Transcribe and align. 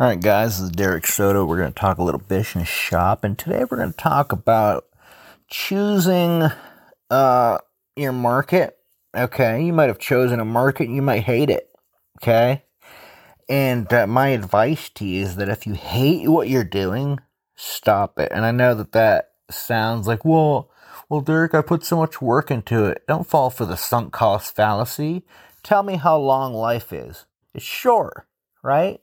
All 0.00 0.08
right, 0.08 0.20
guys, 0.20 0.58
this 0.58 0.64
is 0.64 0.70
Derek 0.72 1.06
Soto. 1.06 1.44
We're 1.44 1.58
going 1.58 1.72
to 1.72 1.78
talk 1.78 1.98
a 1.98 2.02
little 2.02 2.20
business 2.20 2.68
shop, 2.68 3.22
and 3.22 3.38
today 3.38 3.64
we're 3.70 3.76
going 3.76 3.92
to 3.92 3.96
talk 3.96 4.32
about 4.32 4.86
choosing 5.48 6.48
uh, 7.10 7.58
your 7.94 8.12
market. 8.12 8.76
Okay, 9.14 9.62
you 9.62 9.72
might 9.72 9.86
have 9.86 10.00
chosen 10.00 10.40
a 10.40 10.44
market, 10.44 10.88
you 10.88 11.00
might 11.00 11.22
hate 11.22 11.48
it. 11.48 11.70
Okay, 12.20 12.64
and 13.48 13.92
uh, 13.92 14.08
my 14.08 14.28
advice 14.28 14.88
to 14.90 15.04
you 15.04 15.22
is 15.22 15.36
that 15.36 15.48
if 15.48 15.64
you 15.64 15.74
hate 15.74 16.28
what 16.28 16.48
you're 16.48 16.64
doing, 16.64 17.20
stop 17.54 18.18
it. 18.18 18.32
And 18.32 18.44
I 18.44 18.50
know 18.50 18.74
that 18.74 18.92
that 18.92 19.32
sounds 19.48 20.08
like, 20.08 20.24
well, 20.24 20.72
well, 21.08 21.20
Derek, 21.20 21.54
I 21.54 21.62
put 21.62 21.84
so 21.84 21.96
much 21.98 22.20
work 22.20 22.50
into 22.50 22.86
it. 22.86 23.04
Don't 23.06 23.28
fall 23.28 23.50
for 23.50 23.64
the 23.64 23.76
sunk 23.76 24.12
cost 24.12 24.56
fallacy. 24.56 25.22
Tell 25.62 25.84
me 25.84 25.96
how 25.96 26.18
long 26.18 26.52
life 26.52 26.92
is. 26.92 27.26
It's 27.54 27.64
short, 27.64 28.26
right? 28.62 29.00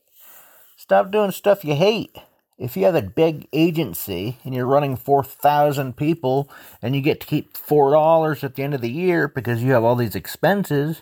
Stop 0.92 1.10
doing 1.10 1.32
stuff 1.32 1.64
you 1.64 1.74
hate. 1.74 2.18
If 2.58 2.76
you 2.76 2.84
have 2.84 2.96
a 2.96 3.02
big 3.02 3.48
agency 3.54 4.40
and 4.44 4.54
you're 4.54 4.66
running 4.66 4.98
4,000 4.98 5.96
people 5.96 6.52
and 6.82 6.94
you 6.94 7.02
get 7.02 7.22
to 7.22 7.28
keep 7.28 7.54
$4 7.54 8.44
at 8.44 8.56
the 8.56 8.64
end 8.64 8.74
of 8.74 8.82
the 8.82 8.92
year 8.92 9.30
because 9.30 9.64
you 9.64 9.72
have 9.72 9.86
all 9.86 9.96
these 9.96 10.16
expenses, 10.16 11.02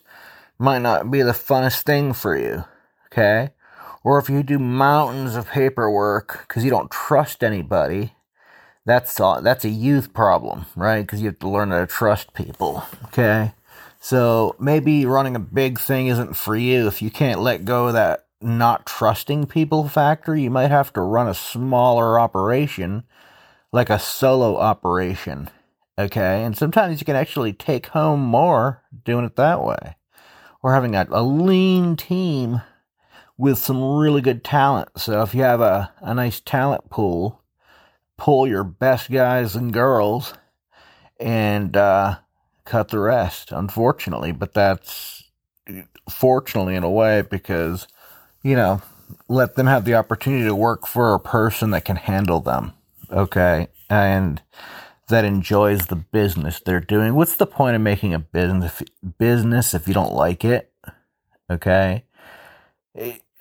might 0.59 0.83
not 0.83 1.09
be 1.09 1.23
the 1.23 1.31
funnest 1.31 1.81
thing 1.81 2.13
for 2.13 2.37
you. 2.37 2.65
Okay? 3.07 3.49
Or 4.03 4.19
if 4.19 4.29
you 4.29 4.43
do 4.43 4.59
mountains 4.59 5.35
of 5.35 5.47
paperwork 5.47 6.45
because 6.47 6.63
you 6.63 6.69
don't 6.69 6.91
trust 6.91 7.43
anybody, 7.43 8.13
that's 8.85 9.19
all, 9.19 9.41
that's 9.41 9.65
a 9.65 9.69
youth 9.69 10.13
problem, 10.13 10.67
right? 10.75 11.01
Because 11.01 11.19
you 11.19 11.29
have 11.29 11.39
to 11.39 11.49
learn 11.49 11.71
how 11.71 11.79
to 11.79 11.87
trust 11.87 12.35
people. 12.35 12.83
Okay? 13.05 13.53
So 13.99 14.55
maybe 14.59 15.07
running 15.07 15.35
a 15.35 15.39
big 15.39 15.79
thing 15.79 16.05
isn't 16.05 16.35
for 16.35 16.55
you 16.55 16.85
if 16.85 17.01
you 17.01 17.09
can't 17.09 17.41
let 17.41 17.65
go 17.65 17.87
of 17.87 17.93
that 17.93 18.27
not 18.41 18.85
trusting 18.85 19.47
people 19.47 19.87
factor, 19.87 20.35
you 20.35 20.49
might 20.49 20.71
have 20.71 20.93
to 20.93 21.01
run 21.01 21.27
a 21.27 21.33
smaller 21.33 22.19
operation, 22.19 23.03
like 23.71 23.89
a 23.89 23.99
solo 23.99 24.57
operation. 24.57 25.49
Okay. 25.97 26.43
And 26.43 26.57
sometimes 26.57 26.99
you 26.99 27.05
can 27.05 27.17
actually 27.17 27.53
take 27.53 27.87
home 27.87 28.21
more 28.21 28.83
doing 29.03 29.25
it 29.25 29.35
that 29.35 29.63
way. 29.63 29.95
Or 30.61 30.73
having 30.73 30.95
a, 30.95 31.07
a 31.09 31.23
lean 31.23 31.95
team 31.95 32.61
with 33.37 33.57
some 33.57 33.97
really 33.97 34.21
good 34.21 34.43
talent. 34.43 34.89
So 34.97 35.21
if 35.21 35.33
you 35.33 35.41
have 35.43 35.61
a, 35.61 35.93
a 36.01 36.13
nice 36.13 36.39
talent 36.39 36.89
pool, 36.89 37.41
pull 38.17 38.47
your 38.47 38.65
best 38.65 39.09
guys 39.09 39.55
and 39.55 39.71
girls 39.71 40.33
and 41.19 41.75
uh, 41.75 42.17
cut 42.65 42.89
the 42.89 42.99
rest, 42.99 43.51
unfortunately. 43.51 44.33
But 44.33 44.53
that's 44.53 45.31
fortunately 46.09 46.75
in 46.75 46.83
a 46.83 46.89
way 46.89 47.21
because 47.21 47.87
you 48.43 48.55
know, 48.55 48.81
let 49.27 49.55
them 49.55 49.67
have 49.67 49.85
the 49.85 49.95
opportunity 49.95 50.45
to 50.45 50.55
work 50.55 50.87
for 50.87 51.13
a 51.13 51.19
person 51.19 51.71
that 51.71 51.85
can 51.85 51.95
handle 51.95 52.39
them. 52.39 52.73
Okay. 53.11 53.67
And 53.89 54.41
that 55.07 55.25
enjoys 55.25 55.87
the 55.87 55.95
business 55.95 56.59
they're 56.59 56.79
doing. 56.79 57.15
What's 57.15 57.35
the 57.35 57.47
point 57.47 57.75
of 57.75 57.81
making 57.81 58.13
a 58.13 58.19
business 58.19 58.83
business 59.17 59.73
if 59.73 59.87
you 59.87 59.93
don't 59.93 60.13
like 60.13 60.45
it? 60.45 60.71
Okay. 61.49 62.05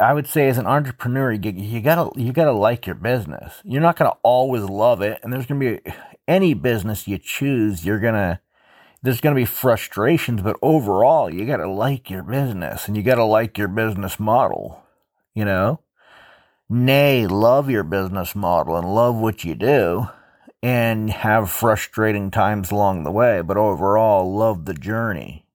I 0.00 0.12
would 0.14 0.26
say 0.26 0.48
as 0.48 0.58
an 0.58 0.66
entrepreneur, 0.66 1.32
you, 1.32 1.80
gotta 1.80 2.10
you 2.18 2.32
gotta 2.32 2.52
like 2.52 2.86
your 2.86 2.94
business. 2.94 3.60
You're 3.64 3.82
not 3.82 3.96
gonna 3.96 4.16
always 4.22 4.62
love 4.62 5.02
it, 5.02 5.18
and 5.22 5.32
there's 5.32 5.46
gonna 5.46 5.60
be 5.60 5.92
any 6.26 6.54
business 6.54 7.08
you 7.08 7.18
choose. 7.18 7.84
You're 7.84 7.98
gonna 7.98 8.40
there's 9.02 9.20
gonna 9.20 9.34
be 9.34 9.44
frustrations, 9.44 10.42
but 10.42 10.56
overall, 10.62 11.32
you 11.32 11.44
gotta 11.44 11.68
like 11.68 12.08
your 12.08 12.22
business, 12.22 12.88
and 12.88 12.96
you 12.96 13.02
gotta 13.02 13.24
like 13.24 13.58
your 13.58 13.68
business 13.68 14.18
model 14.18 14.84
you 15.38 15.44
know? 15.44 15.80
Nay, 16.68 17.28
love 17.28 17.70
your 17.70 17.84
business 17.84 18.34
model 18.34 18.76
and 18.76 18.92
love 18.92 19.14
what 19.14 19.44
you 19.44 19.54
do 19.54 20.08
and 20.62 21.10
have 21.10 21.48
frustrating 21.48 22.32
times 22.32 22.72
along 22.72 23.04
the 23.04 23.12
way, 23.12 23.40
but 23.40 23.56
overall, 23.56 24.34
love 24.34 24.64
the 24.64 24.74
journey. 24.74 25.46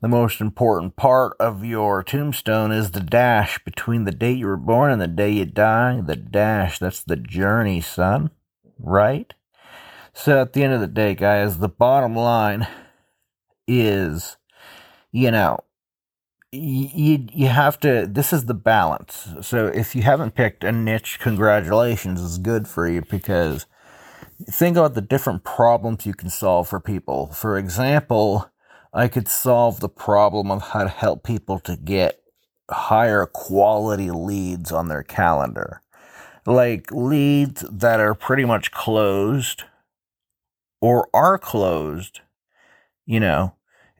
The 0.00 0.06
most 0.06 0.40
important 0.40 0.94
part 0.94 1.36
of 1.40 1.64
your 1.64 2.04
tombstone 2.04 2.70
is 2.70 2.92
the 2.92 3.00
dash 3.00 3.58
between 3.64 4.04
the 4.04 4.12
date 4.12 4.38
you 4.38 4.46
were 4.46 4.56
born 4.56 4.92
and 4.92 5.02
the 5.02 5.08
day 5.08 5.30
you 5.30 5.44
die. 5.44 6.00
The 6.00 6.14
dash, 6.14 6.78
that's 6.78 7.02
the 7.02 7.16
journey, 7.16 7.80
son. 7.80 8.30
Right? 8.78 9.34
So 10.12 10.40
at 10.40 10.52
the 10.52 10.62
end 10.62 10.72
of 10.72 10.80
the 10.80 10.86
day, 10.86 11.16
guys, 11.16 11.58
the 11.58 11.68
bottom 11.68 12.14
line 12.14 12.68
is, 13.66 14.36
you 15.10 15.32
know, 15.32 15.58
you 16.52 17.26
you 17.32 17.48
have 17.48 17.78
to 17.80 18.06
this 18.06 18.32
is 18.32 18.46
the 18.46 18.54
balance. 18.54 19.28
So 19.42 19.66
if 19.66 19.94
you 19.94 20.02
haven't 20.02 20.34
picked 20.34 20.64
a 20.64 20.72
niche 20.72 21.18
congratulations 21.20 22.20
is 22.20 22.38
good 22.38 22.68
for 22.68 22.88
you 22.88 23.02
because 23.02 23.66
think 24.50 24.76
about 24.76 24.94
the 24.94 25.00
different 25.00 25.44
problems 25.44 26.06
you 26.06 26.14
can 26.14 26.30
solve 26.30 26.68
for 26.68 26.80
people. 26.80 27.28
For 27.28 27.58
example 27.58 28.50
i 28.94 29.08
could 29.08 29.28
solve 29.28 29.80
the 29.80 29.88
problem 29.88 30.50
of 30.50 30.62
how 30.68 30.84
to 30.84 30.88
help 30.88 31.22
people 31.22 31.58
to 31.60 31.76
get 31.76 32.22
higher 32.70 33.26
quality 33.26 34.10
leads 34.10 34.72
on 34.72 34.88
their 34.88 35.02
calendar. 35.02 35.82
Like 36.46 36.90
leads 36.92 37.62
that 37.62 38.00
are 38.00 38.14
pretty 38.14 38.44
much 38.44 38.70
closed 38.70 39.64
or 40.80 41.08
are 41.12 41.38
closed 41.38 42.20
you 43.06 43.20
know 43.20 43.55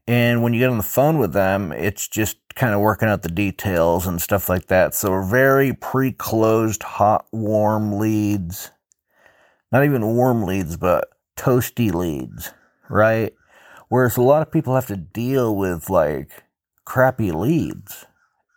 and 0.07 0.43
when 0.43 0.53
you 0.53 0.61
get 0.61 0.71
on 0.71 0.77
the 0.77 0.83
phone 0.83 1.19
with 1.19 1.33
them, 1.33 1.73
it's 1.73 2.07
just 2.07 2.39
kind 2.55 2.75
of 2.75 2.81
working 2.81 3.09
out 3.09 3.23
the 3.23 3.29
details 3.29 4.07
and 4.07 4.21
stuff 4.21 4.49
like 4.49 4.67
that. 4.67 4.95
So 4.95 5.23
very 5.23 5.73
pre-closed, 5.73 6.83
hot, 6.83 7.27
warm 7.33 7.99
leads. 7.99 8.71
Not 9.73 9.85
even 9.85 10.15
warm 10.15 10.45
leads, 10.45 10.77
but 10.77 11.09
toasty 11.37 11.93
leads, 11.93 12.53
right? 12.89 13.35
Whereas 13.89 14.17
a 14.17 14.23
lot 14.23 14.43
of 14.43 14.51
people 14.51 14.75
have 14.75 14.87
to 14.87 14.97
deal 14.97 15.55
with 15.57 15.91
like 15.91 16.31
crappy 16.85 17.33
leads. 17.33 18.07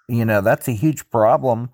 You 0.07 0.25
know, 0.25 0.41
that's 0.41 0.67
a 0.67 0.73
huge 0.73 1.09
problem 1.09 1.69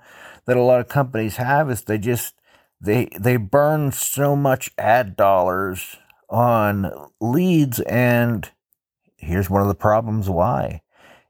that 0.46 0.58
a 0.58 0.62
lot 0.62 0.80
of 0.80 0.88
companies 0.88 1.38
have 1.38 1.70
is 1.70 1.84
they 1.84 1.98
just 1.98 2.36
they 2.82 3.10
they 3.20 3.38
burn 3.38 3.92
so 3.92 4.36
much 4.36 4.72
ad 4.78 5.16
dollars 5.16 5.98
on 6.30 6.92
leads 7.20 7.80
and 7.82 8.52
here's 9.26 9.50
one 9.50 9.62
of 9.62 9.68
the 9.68 9.76
problems 9.76 10.30
why 10.30 10.82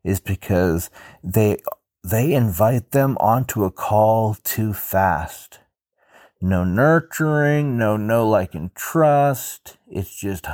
is 0.04 0.20
because 0.20 0.90
they 1.24 1.58
they 2.04 2.34
invite 2.34 2.92
them 2.92 3.18
onto 3.20 3.64
a 3.64 3.72
call 3.72 4.36
too 4.36 4.74
fast. 4.74 5.60
No 6.40 6.64
nurturing, 6.64 7.78
no 7.78 7.98
no 7.98 8.28
like 8.28 8.54
and 8.54 8.74
trust. 8.76 9.78
It's 9.88 10.16
just 10.16 10.46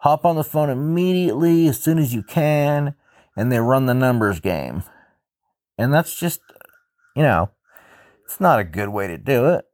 hop 0.00 0.26
on 0.26 0.36
the 0.36 0.44
phone 0.44 0.68
immediately 0.68 1.68
as 1.68 1.80
soon 1.80 1.98
as 1.98 2.12
you 2.12 2.22
can 2.22 2.94
and 3.34 3.50
they 3.50 3.60
run 3.60 3.86
the 3.86 3.94
numbers 3.94 4.40
game. 4.40 4.82
And 5.78 5.94
that's 5.94 6.18
just 6.18 6.40
you 7.16 7.22
know, 7.22 7.50
it's 8.24 8.40
not 8.40 8.60
a 8.60 8.64
good 8.64 8.88
way 8.88 9.06
to 9.06 9.16
do 9.16 9.46
it. 9.46 9.64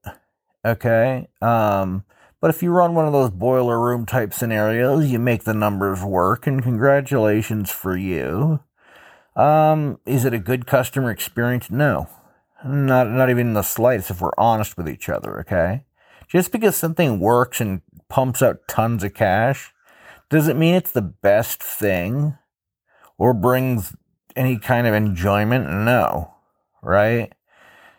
Okay? 0.64 1.28
Um 1.42 2.04
but 2.40 2.50
if 2.50 2.62
you 2.62 2.70
run 2.70 2.94
one 2.94 3.06
of 3.06 3.12
those 3.12 3.30
boiler 3.30 3.80
room 3.80 4.06
type 4.06 4.32
scenarios, 4.32 5.10
you 5.10 5.18
make 5.18 5.44
the 5.44 5.54
numbers 5.54 6.02
work, 6.02 6.46
and 6.46 6.62
congratulations 6.62 7.70
for 7.70 7.96
you. 7.96 8.60
Um, 9.34 10.00
is 10.04 10.24
it 10.24 10.34
a 10.34 10.38
good 10.38 10.66
customer 10.66 11.10
experience? 11.10 11.70
No. 11.70 12.08
Not 12.64 13.08
not 13.08 13.30
even 13.30 13.54
the 13.54 13.62
slightest 13.62 14.10
if 14.10 14.20
we're 14.20 14.32
honest 14.36 14.76
with 14.76 14.88
each 14.88 15.08
other, 15.08 15.38
okay? 15.40 15.84
Just 16.26 16.50
because 16.50 16.76
something 16.76 17.20
works 17.20 17.60
and 17.60 17.82
pumps 18.08 18.42
out 18.42 18.66
tons 18.66 19.04
of 19.04 19.14
cash 19.14 19.72
doesn't 20.28 20.58
mean 20.58 20.74
it's 20.74 20.92
the 20.92 21.02
best 21.02 21.62
thing 21.62 22.36
or 23.16 23.32
brings 23.32 23.94
any 24.34 24.58
kind 24.58 24.86
of 24.86 24.94
enjoyment. 24.94 25.70
No. 25.70 26.34
Right? 26.82 27.32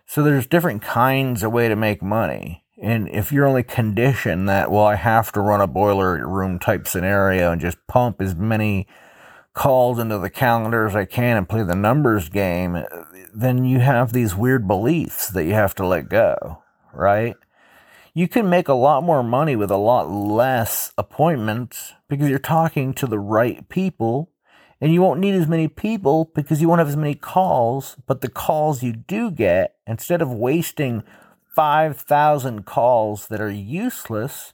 So 0.06 0.24
there's 0.24 0.48
different 0.48 0.82
kinds 0.82 1.44
of 1.44 1.52
way 1.52 1.70
to 1.70 1.76
make 1.76 2.02
money. 2.02 2.66
And 2.82 3.10
if 3.10 3.32
you're 3.32 3.48
only 3.48 3.64
conditioned 3.64 4.48
that, 4.48 4.72
well, 4.72 4.86
I 4.86 4.96
have 4.96 5.32
to 5.34 5.42
run 5.42 5.60
a 5.60 5.68
boiler 5.68 6.26
room 6.28 6.60
type 6.60 6.88
scenario 6.88 7.52
and 7.52 7.60
just 7.60 7.78
pump 7.88 8.22
as 8.22 8.36
many 8.36 8.88
calls 9.54 10.00
into 10.00 10.18
the 10.18 10.30
calendar 10.30 10.88
as 10.88 10.96
I 10.96 11.06
can 11.06 11.36
and 11.36 11.50
play 11.50 11.64
the 11.64 11.76
numbers 11.76 12.30
game, 12.30 12.86
then 13.34 13.66
you 13.66 13.80
have 13.80 14.14
these 14.14 14.36
weird 14.36 14.68
beliefs 14.68 15.28
that 15.30 15.44
you 15.44 15.54
have 15.54 15.76
to 15.76 15.86
let 15.86 16.08
go, 16.08 16.64
right? 16.94 17.36
You 18.14 18.28
can 18.28 18.50
make 18.50 18.70
a 18.70 18.74
lot 18.74 19.04
more 19.04 19.24
money 19.24 19.56
with 19.56 19.72
a 19.72 19.78
lot 19.78 20.10
less 20.10 20.94
appointments 20.98 21.94
because 22.08 22.30
you're 22.30 22.40
talking 22.40 22.94
to 22.94 23.08
the 23.08 23.20
right 23.20 23.68
people 23.68 24.32
and 24.80 24.94
you 24.94 25.02
won't 25.02 25.20
need 25.20 25.36
as 25.36 25.48
many 25.48 25.68
people 25.68 26.32
because 26.34 26.62
you 26.62 26.70
won't 26.70 26.80
have 26.80 26.88
as 26.88 26.96
many 26.96 27.16
calls. 27.16 27.98
But 28.08 28.22
the 28.22 28.30
calls 28.30 28.82
you 28.82 28.94
do 28.94 29.30
get, 29.30 29.76
instead 29.86 30.22
of 30.22 30.32
wasting 30.32 31.04
5,000 31.60 32.66
calls 32.66 33.28
that 33.28 33.42
are 33.42 33.52
useless 33.52 34.54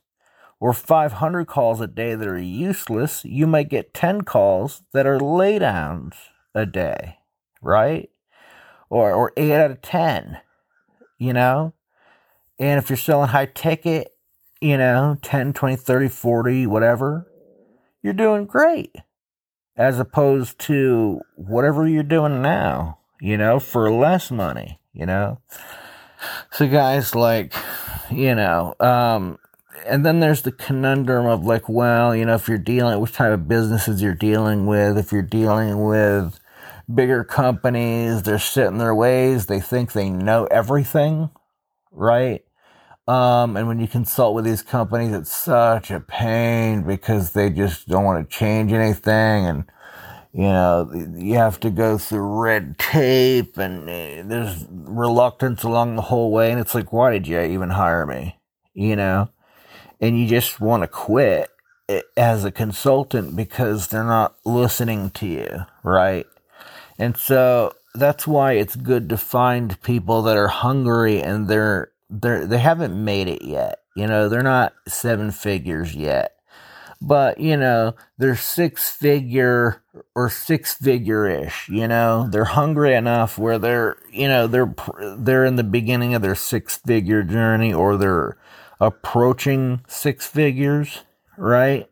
or 0.59 0.73
500 0.73 1.45
calls 1.45 1.79
a 1.79 1.85
day 1.85 2.15
that 2.15 2.27
are 2.27 2.35
useless, 2.35 3.23
you 3.23 3.45
might 3.45 3.69
get 3.69 3.93
10 3.93 4.21
calls 4.21 4.81
that 4.91 5.05
are 5.05 5.19
laydowns 5.19 6.15
a 6.55 6.65
day, 6.65 7.19
right? 7.61 8.09
Or, 8.89 9.13
or 9.13 9.31
8 9.37 9.51
out 9.51 9.69
of 9.69 9.83
10. 9.83 10.39
you 11.19 11.31
know? 11.31 11.73
And 12.57 12.79
if 12.79 12.89
you're 12.89 12.97
selling 12.97 13.29
high 13.29 13.51
ticket, 13.53 14.15
you 14.59 14.75
know, 14.75 15.19
10, 15.21 15.53
20, 15.53 15.75
30, 15.75 16.07
40, 16.07 16.65
whatever, 16.65 17.27
you're 18.01 18.13
doing 18.13 18.47
great. 18.47 18.95
As 19.77 19.99
opposed 19.99 20.57
to 20.61 21.21
whatever 21.35 21.87
you're 21.87 22.01
doing 22.01 22.41
now, 22.41 22.97
you 23.21 23.37
know, 23.37 23.59
for 23.59 23.91
less 23.91 24.31
money, 24.31 24.79
you 24.91 25.05
know? 25.05 25.37
So 26.55 26.69
guys, 26.69 27.13
like, 27.13 27.53
you 28.09 28.33
know, 28.33 28.75
um, 28.79 29.39
and 29.85 30.05
then 30.05 30.21
there's 30.21 30.43
the 30.43 30.53
conundrum 30.53 31.25
of 31.25 31.43
like, 31.43 31.67
well, 31.67 32.15
you 32.15 32.23
know, 32.23 32.35
if 32.35 32.47
you're 32.47 32.57
dealing, 32.57 32.97
which 33.01 33.11
type 33.11 33.33
of 33.33 33.49
businesses 33.49 34.01
you're 34.01 34.15
dealing 34.15 34.65
with, 34.65 34.97
if 34.97 35.11
you're 35.11 35.21
dealing 35.21 35.83
with 35.83 36.39
bigger 36.93 37.25
companies, 37.25 38.23
they're 38.23 38.39
set 38.39 38.67
in 38.67 38.77
their 38.77 38.95
ways, 38.95 39.47
they 39.47 39.59
think 39.59 39.91
they 39.91 40.09
know 40.09 40.45
everything, 40.45 41.29
right? 41.91 42.45
Um, 43.05 43.57
and 43.57 43.67
when 43.67 43.81
you 43.81 43.87
consult 43.89 44.33
with 44.33 44.45
these 44.45 44.61
companies, 44.61 45.13
it's 45.13 45.35
such 45.35 45.91
a 45.91 45.99
pain 45.99 46.83
because 46.83 47.33
they 47.33 47.49
just 47.49 47.89
don't 47.89 48.05
want 48.05 48.29
to 48.29 48.33
change 48.33 48.71
anything. 48.71 49.45
And, 49.45 49.65
you 50.35 50.43
know, 50.43 50.89
you 51.15 51.35
have 51.35 51.59
to 51.61 51.69
go 51.69 51.97
through 51.97 52.41
red 52.41 52.77
tape 52.77 53.57
and 53.57 53.89
eh, 53.89 54.21
there's 54.25 54.65
reluctance 54.69 55.63
along 55.63 55.95
the 55.95 56.01
whole 56.03 56.31
way. 56.31 56.51
And 56.51 56.59
it's 56.59 56.75
like, 56.75 56.91
why 56.91 57.13
did 57.13 57.27
you 57.27 57.39
even 57.39 57.69
hire 57.71 58.05
me? 58.05 58.37
You 58.73 58.97
know? 58.97 59.29
and 59.99 60.19
you 60.19 60.27
just 60.27 60.59
want 60.59 60.83
to 60.83 60.87
quit 60.87 61.49
as 62.17 62.43
a 62.43 62.51
consultant 62.51 63.35
because 63.35 63.87
they're 63.87 64.03
not 64.03 64.35
listening 64.45 65.09
to 65.11 65.25
you, 65.25 65.65
right? 65.83 66.25
And 66.97 67.15
so 67.15 67.73
that's 67.93 68.27
why 68.27 68.53
it's 68.53 68.75
good 68.75 69.09
to 69.09 69.17
find 69.17 69.81
people 69.81 70.21
that 70.23 70.37
are 70.37 70.47
hungry 70.47 71.21
and 71.21 71.47
they're 71.47 71.91
they're 72.09 72.45
they 72.45 72.59
haven't 72.59 73.03
made 73.03 73.27
it 73.27 73.43
yet. 73.43 73.79
You 73.95 74.07
know, 74.07 74.29
they're 74.29 74.43
not 74.43 74.73
seven 74.87 75.31
figures 75.31 75.95
yet. 75.95 76.34
But, 77.05 77.39
you 77.39 77.55
know, 77.55 77.93
they're 78.17 78.35
six 78.35 78.89
figure 78.89 79.83
or 80.15 80.27
six 80.27 80.73
figure 80.73 81.27
ish, 81.27 81.69
you 81.69 81.87
know. 81.87 82.27
They're 82.31 82.45
hungry 82.45 82.95
enough 82.95 83.37
where 83.37 83.59
they're, 83.59 83.97
you 84.11 84.27
know, 84.27 84.47
they're 84.47 84.73
they're 85.15 85.45
in 85.45 85.55
the 85.55 85.63
beginning 85.63 86.15
of 86.15 86.23
their 86.23 86.33
six 86.33 86.77
figure 86.77 87.21
journey 87.21 87.71
or 87.71 87.95
they're 87.95 88.39
approaching 88.81 89.81
six 89.87 90.25
figures, 90.25 91.03
right? 91.37 91.87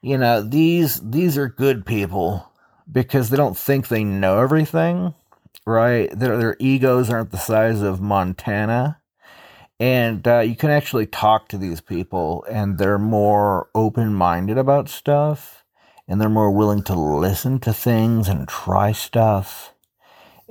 You 0.00 0.16
know, 0.16 0.42
these 0.42 1.00
these 1.00 1.36
are 1.36 1.48
good 1.48 1.84
people 1.84 2.52
because 2.90 3.30
they 3.30 3.36
don't 3.36 3.58
think 3.58 3.88
they 3.88 4.04
know 4.04 4.38
everything, 4.38 5.12
right? 5.66 6.08
Their 6.16 6.38
their 6.38 6.56
egos 6.60 7.10
aren't 7.10 7.32
the 7.32 7.36
size 7.36 7.82
of 7.82 8.00
Montana. 8.00 8.99
And 9.80 10.28
uh, 10.28 10.40
you 10.40 10.56
can 10.56 10.68
actually 10.68 11.06
talk 11.06 11.48
to 11.48 11.56
these 11.56 11.80
people, 11.80 12.44
and 12.50 12.76
they're 12.76 12.98
more 12.98 13.70
open 13.74 14.12
minded 14.12 14.58
about 14.58 14.90
stuff, 14.90 15.64
and 16.06 16.20
they're 16.20 16.28
more 16.28 16.50
willing 16.50 16.82
to 16.82 16.94
listen 16.94 17.58
to 17.60 17.72
things 17.72 18.28
and 18.28 18.46
try 18.46 18.92
stuff. 18.92 19.72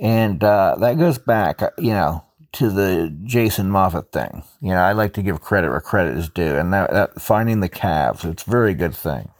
And 0.00 0.42
uh, 0.42 0.74
that 0.80 0.98
goes 0.98 1.18
back, 1.18 1.60
you 1.78 1.92
know, 1.92 2.24
to 2.54 2.70
the 2.70 3.16
Jason 3.22 3.70
Moffat 3.70 4.10
thing. 4.10 4.42
You 4.60 4.70
know, 4.70 4.80
I 4.80 4.92
like 4.92 5.12
to 5.12 5.22
give 5.22 5.40
credit 5.40 5.70
where 5.70 5.80
credit 5.80 6.16
is 6.16 6.28
due, 6.28 6.56
and 6.56 6.72
that, 6.72 6.90
that 6.90 7.22
finding 7.22 7.60
the 7.60 7.68
calves, 7.68 8.24
it's 8.24 8.44
a 8.44 8.50
very 8.50 8.74
good 8.74 8.96
thing. 8.96 9.30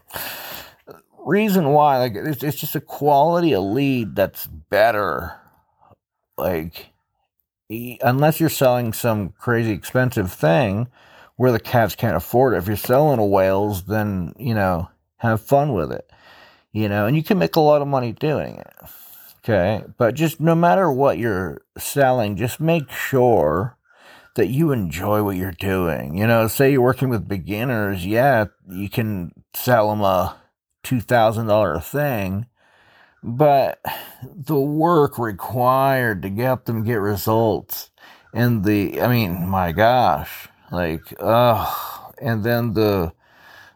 Reason 1.18 1.68
why, 1.70 1.98
like, 1.98 2.12
it's, 2.14 2.44
it's 2.44 2.60
just 2.60 2.76
a 2.76 2.80
quality 2.80 3.54
of 3.54 3.64
lead 3.64 4.14
that's 4.14 4.46
better. 4.46 5.32
Like, 6.38 6.90
unless 8.00 8.40
you're 8.40 8.48
selling 8.48 8.92
some 8.92 9.30
crazy 9.38 9.72
expensive 9.72 10.32
thing 10.32 10.88
where 11.36 11.52
the 11.52 11.60
calves 11.60 11.94
can't 11.94 12.16
afford 12.16 12.54
it. 12.54 12.58
If 12.58 12.66
you're 12.66 12.76
selling 12.76 13.18
a 13.18 13.24
whales, 13.24 13.84
then 13.84 14.34
you 14.38 14.54
know, 14.54 14.90
have 15.18 15.40
fun 15.40 15.72
with 15.72 15.92
it. 15.92 16.10
You 16.72 16.88
know, 16.88 17.06
and 17.06 17.16
you 17.16 17.22
can 17.22 17.38
make 17.38 17.56
a 17.56 17.60
lot 17.60 17.82
of 17.82 17.88
money 17.88 18.12
doing 18.12 18.56
it. 18.56 18.74
Okay. 19.38 19.84
But 19.96 20.14
just 20.14 20.38
no 20.40 20.54
matter 20.54 20.90
what 20.90 21.18
you're 21.18 21.62
selling, 21.78 22.36
just 22.36 22.60
make 22.60 22.90
sure 22.90 23.76
that 24.36 24.48
you 24.48 24.70
enjoy 24.72 25.22
what 25.22 25.36
you're 25.36 25.50
doing. 25.52 26.16
You 26.16 26.26
know, 26.26 26.46
say 26.46 26.72
you're 26.72 26.82
working 26.82 27.08
with 27.08 27.26
beginners, 27.28 28.06
yeah, 28.06 28.46
you 28.68 28.88
can 28.88 29.32
sell 29.54 29.90
them 29.90 30.02
a 30.02 30.36
$2,000 30.84 31.82
thing, 31.82 32.46
but 33.22 33.80
the 34.22 34.58
work 34.58 35.18
required 35.18 36.22
to 36.22 36.30
get 36.30 36.66
them 36.66 36.84
get 36.84 36.96
results 36.96 37.90
and 38.32 38.64
the, 38.64 39.00
I 39.00 39.08
mean, 39.08 39.48
my 39.48 39.72
gosh, 39.72 40.48
like, 40.70 41.12
ugh, 41.18 42.14
and 42.20 42.44
then 42.44 42.74
the, 42.74 43.12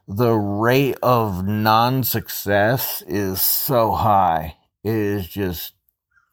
the 0.06 0.32
rate 0.32 0.96
of 1.02 1.46
non 1.46 2.04
success 2.04 3.02
is 3.06 3.40
so 3.40 3.92
high 3.92 4.56
it 4.84 4.94
is 4.94 5.28
just 5.28 5.72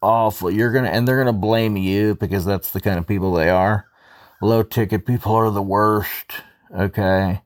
awful. 0.01 0.51
You're 0.51 0.73
gonna 0.73 0.89
and 0.89 1.07
they're 1.07 1.17
gonna 1.17 1.33
blame 1.33 1.77
you 1.77 2.15
because 2.15 2.43
that's 2.45 2.71
the 2.71 2.81
kind 2.81 2.99
of 2.99 3.07
people 3.07 3.31
they 3.33 3.49
are. 3.49 3.85
Low 4.41 4.61
ticket 4.63 5.05
people 5.05 5.33
are 5.33 5.49
the 5.49 5.61
worst. 5.61 6.33
Okay. 6.75 7.41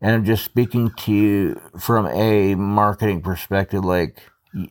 And 0.00 0.14
I'm 0.14 0.24
just 0.24 0.44
speaking 0.44 0.90
to 0.98 1.12
you 1.12 1.60
from 1.78 2.06
a 2.08 2.54
marketing 2.56 3.22
perspective. 3.22 3.84
Like, 3.84 4.22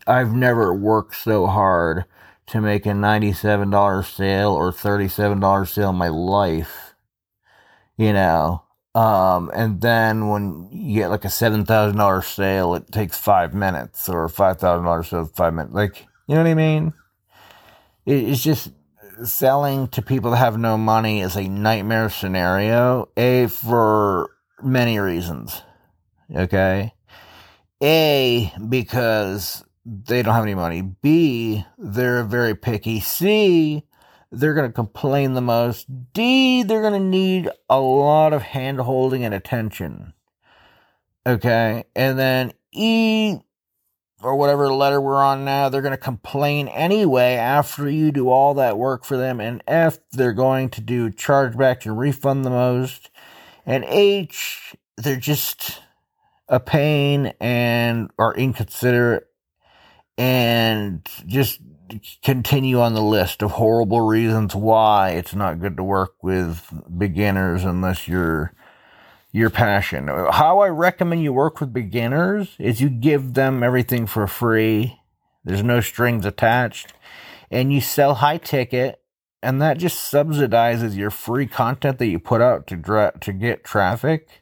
I've 0.07 0.33
never 0.33 0.73
worked 0.73 1.15
so 1.15 1.47
hard 1.47 2.05
to 2.47 2.61
make 2.61 2.85
a 2.85 2.89
$97 2.89 4.05
sale 4.05 4.51
or 4.51 4.71
$37 4.71 5.67
sale 5.67 5.89
in 5.89 5.95
my 5.95 6.09
life. 6.09 6.93
You 7.97 8.13
know, 8.13 8.63
um, 8.95 9.51
and 9.53 9.81
then 9.81 10.29
when 10.29 10.67
you 10.71 11.01
get 11.01 11.09
like 11.09 11.25
a 11.25 11.29
seven 11.29 11.65
thousand 11.65 11.97
dollar 11.97 12.21
sale, 12.21 12.75
it 12.75 12.91
takes 12.91 13.17
five 13.17 13.53
minutes, 13.53 14.09
or 14.09 14.27
five 14.29 14.57
thousand 14.59 14.85
dollars 14.85 15.09
sale 15.09 15.25
five 15.25 15.53
minutes. 15.53 15.73
Like, 15.73 16.07
you 16.27 16.35
know 16.35 16.41
what 16.41 16.49
I 16.49 16.53
mean? 16.55 16.93
It's 18.05 18.43
just 18.43 18.71
selling 19.23 19.89
to 19.89 20.01
people 20.01 20.31
that 20.31 20.37
have 20.37 20.57
no 20.57 20.77
money 20.77 21.21
is 21.21 21.35
a 21.35 21.47
nightmare 21.47 22.09
scenario. 22.09 23.09
A 23.15 23.47
for 23.47 24.31
many 24.63 24.97
reasons. 24.97 25.61
Okay. 26.35 26.93
A 27.81 28.51
because 28.67 29.63
they 30.05 30.21
don't 30.21 30.33
have 30.33 30.43
any 30.43 30.55
money. 30.55 30.81
B 30.81 31.65
they're 31.77 32.23
very 32.23 32.55
picky. 32.55 32.99
C 32.99 33.85
they're 34.31 34.53
going 34.53 34.69
to 34.69 34.73
complain 34.73 35.33
the 35.33 35.41
most. 35.41 35.87
D, 36.13 36.63
they're 36.63 36.81
going 36.81 36.93
to 36.93 36.99
need 36.99 37.49
a 37.69 37.79
lot 37.79 38.33
of 38.33 38.43
hand 38.43 38.79
holding 38.79 39.23
and 39.23 39.33
attention. 39.33 40.13
Okay. 41.25 41.85
And 41.95 42.19
then 42.19 42.53
E, 42.71 43.39
or 44.21 44.35
whatever 44.35 44.71
letter 44.71 45.01
we're 45.01 45.15
on 45.15 45.45
now, 45.45 45.69
they're 45.69 45.81
going 45.81 45.91
to 45.91 45.97
complain 45.97 46.67
anyway 46.67 47.35
after 47.35 47.89
you 47.89 48.11
do 48.11 48.29
all 48.29 48.53
that 48.55 48.77
work 48.77 49.03
for 49.03 49.17
them. 49.17 49.39
And 49.39 49.63
F, 49.67 49.97
they're 50.11 50.33
going 50.33 50.69
to 50.69 50.81
do 50.81 51.09
chargeback 51.09 51.85
and 51.85 51.97
refund 51.97 52.45
the 52.45 52.49
most. 52.49 53.09
And 53.65 53.83
H, 53.85 54.75
they're 54.97 55.15
just 55.15 55.81
a 56.47 56.59
pain 56.59 57.33
and 57.39 58.11
are 58.19 58.33
inconsiderate 58.35 59.28
and 60.19 61.09
just 61.27 61.61
continue 62.23 62.81
on 62.81 62.93
the 62.93 63.01
list 63.01 63.41
of 63.41 63.51
horrible 63.51 64.01
reasons 64.01 64.53
why 64.53 65.11
it's 65.11 65.33
not 65.33 65.61
good 65.61 65.77
to 65.77 65.83
work 65.83 66.21
with 66.21 66.73
beginners 66.97 67.63
unless 67.63 68.05
you're 68.05 68.53
your 69.31 69.49
passion. 69.49 70.07
How 70.07 70.59
I 70.59 70.67
recommend 70.67 71.23
you 71.23 71.31
work 71.31 71.61
with 71.61 71.71
beginners 71.71 72.55
is 72.59 72.81
you 72.81 72.89
give 72.89 73.33
them 73.33 73.63
everything 73.63 74.07
for 74.07 74.27
free. 74.27 74.99
There's 75.45 75.63
no 75.63 75.79
strings 75.79 76.25
attached 76.25 76.93
and 77.49 77.71
you 77.71 77.79
sell 77.79 78.15
high 78.15 78.39
ticket 78.39 79.01
and 79.41 79.61
that 79.61 79.77
just 79.77 80.11
subsidizes 80.11 80.97
your 80.97 81.11
free 81.11 81.47
content 81.47 81.97
that 81.99 82.07
you 82.07 82.19
put 82.19 82.41
out 82.41 82.67
to 82.67 82.75
dra- 82.75 83.17
to 83.21 83.31
get 83.31 83.63
traffic 83.63 84.41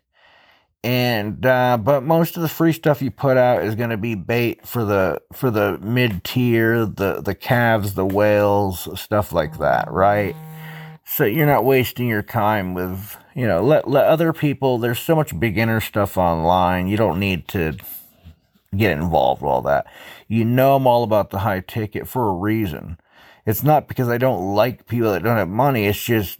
and 0.88 1.46
uh, 1.46 1.78
but 1.78 2.04
most 2.04 2.38
of 2.38 2.42
the 2.42 2.48
free 2.48 2.72
stuff 2.72 3.02
you 3.02 3.12
put 3.12 3.36
out 3.36 3.62
is 3.62 3.76
going 3.76 3.90
to 3.90 3.98
be 3.98 4.16
bait 4.16 4.66
for 4.66 4.86
the 4.86 5.22
for 5.34 5.52
the 5.52 5.78
mid 5.80 6.24
tier, 6.24 6.86
the 6.86 7.20
the 7.20 7.36
calves, 7.36 7.96
the 7.96 8.06
whales, 8.06 8.88
stuff 8.98 9.34
like 9.34 9.58
that, 9.58 9.92
right? 9.92 10.34
So 11.04 11.26
you're 11.26 11.46
not 11.46 11.66
wasting 11.66 12.08
your 12.08 12.22
time 12.22 12.74
with 12.74 13.18
you 13.36 13.46
know 13.46 13.62
let 13.62 13.90
let 13.90 14.06
other 14.06 14.32
people. 14.32 14.78
There's 14.78 15.00
so 15.00 15.14
much 15.14 15.38
beginner 15.38 15.82
stuff 15.82 16.18
online. 16.18 16.88
You 16.88 16.96
don't 16.96 17.20
need 17.20 17.50
to 17.50 17.76
get 18.74 18.94
involved 18.94 19.42
with 19.42 19.50
all 19.50 19.62
that. 19.64 19.88
You 20.30 20.46
know 20.46 20.78
I'm 20.78 20.88
all 20.88 21.04
about 21.04 21.32
the 21.32 21.40
high 21.40 21.60
ticket 21.60 22.08
for 22.08 22.30
a 22.30 22.34
reason. 22.34 22.98
It's 23.46 23.62
not 23.62 23.90
because 23.90 24.08
I 24.08 24.18
don't 24.18 24.56
like 24.56 24.88
people 24.88 25.12
that 25.12 25.24
don't 25.24 25.36
have 25.36 25.50
money. 25.50 25.86
It's 25.86 26.02
just 26.02 26.40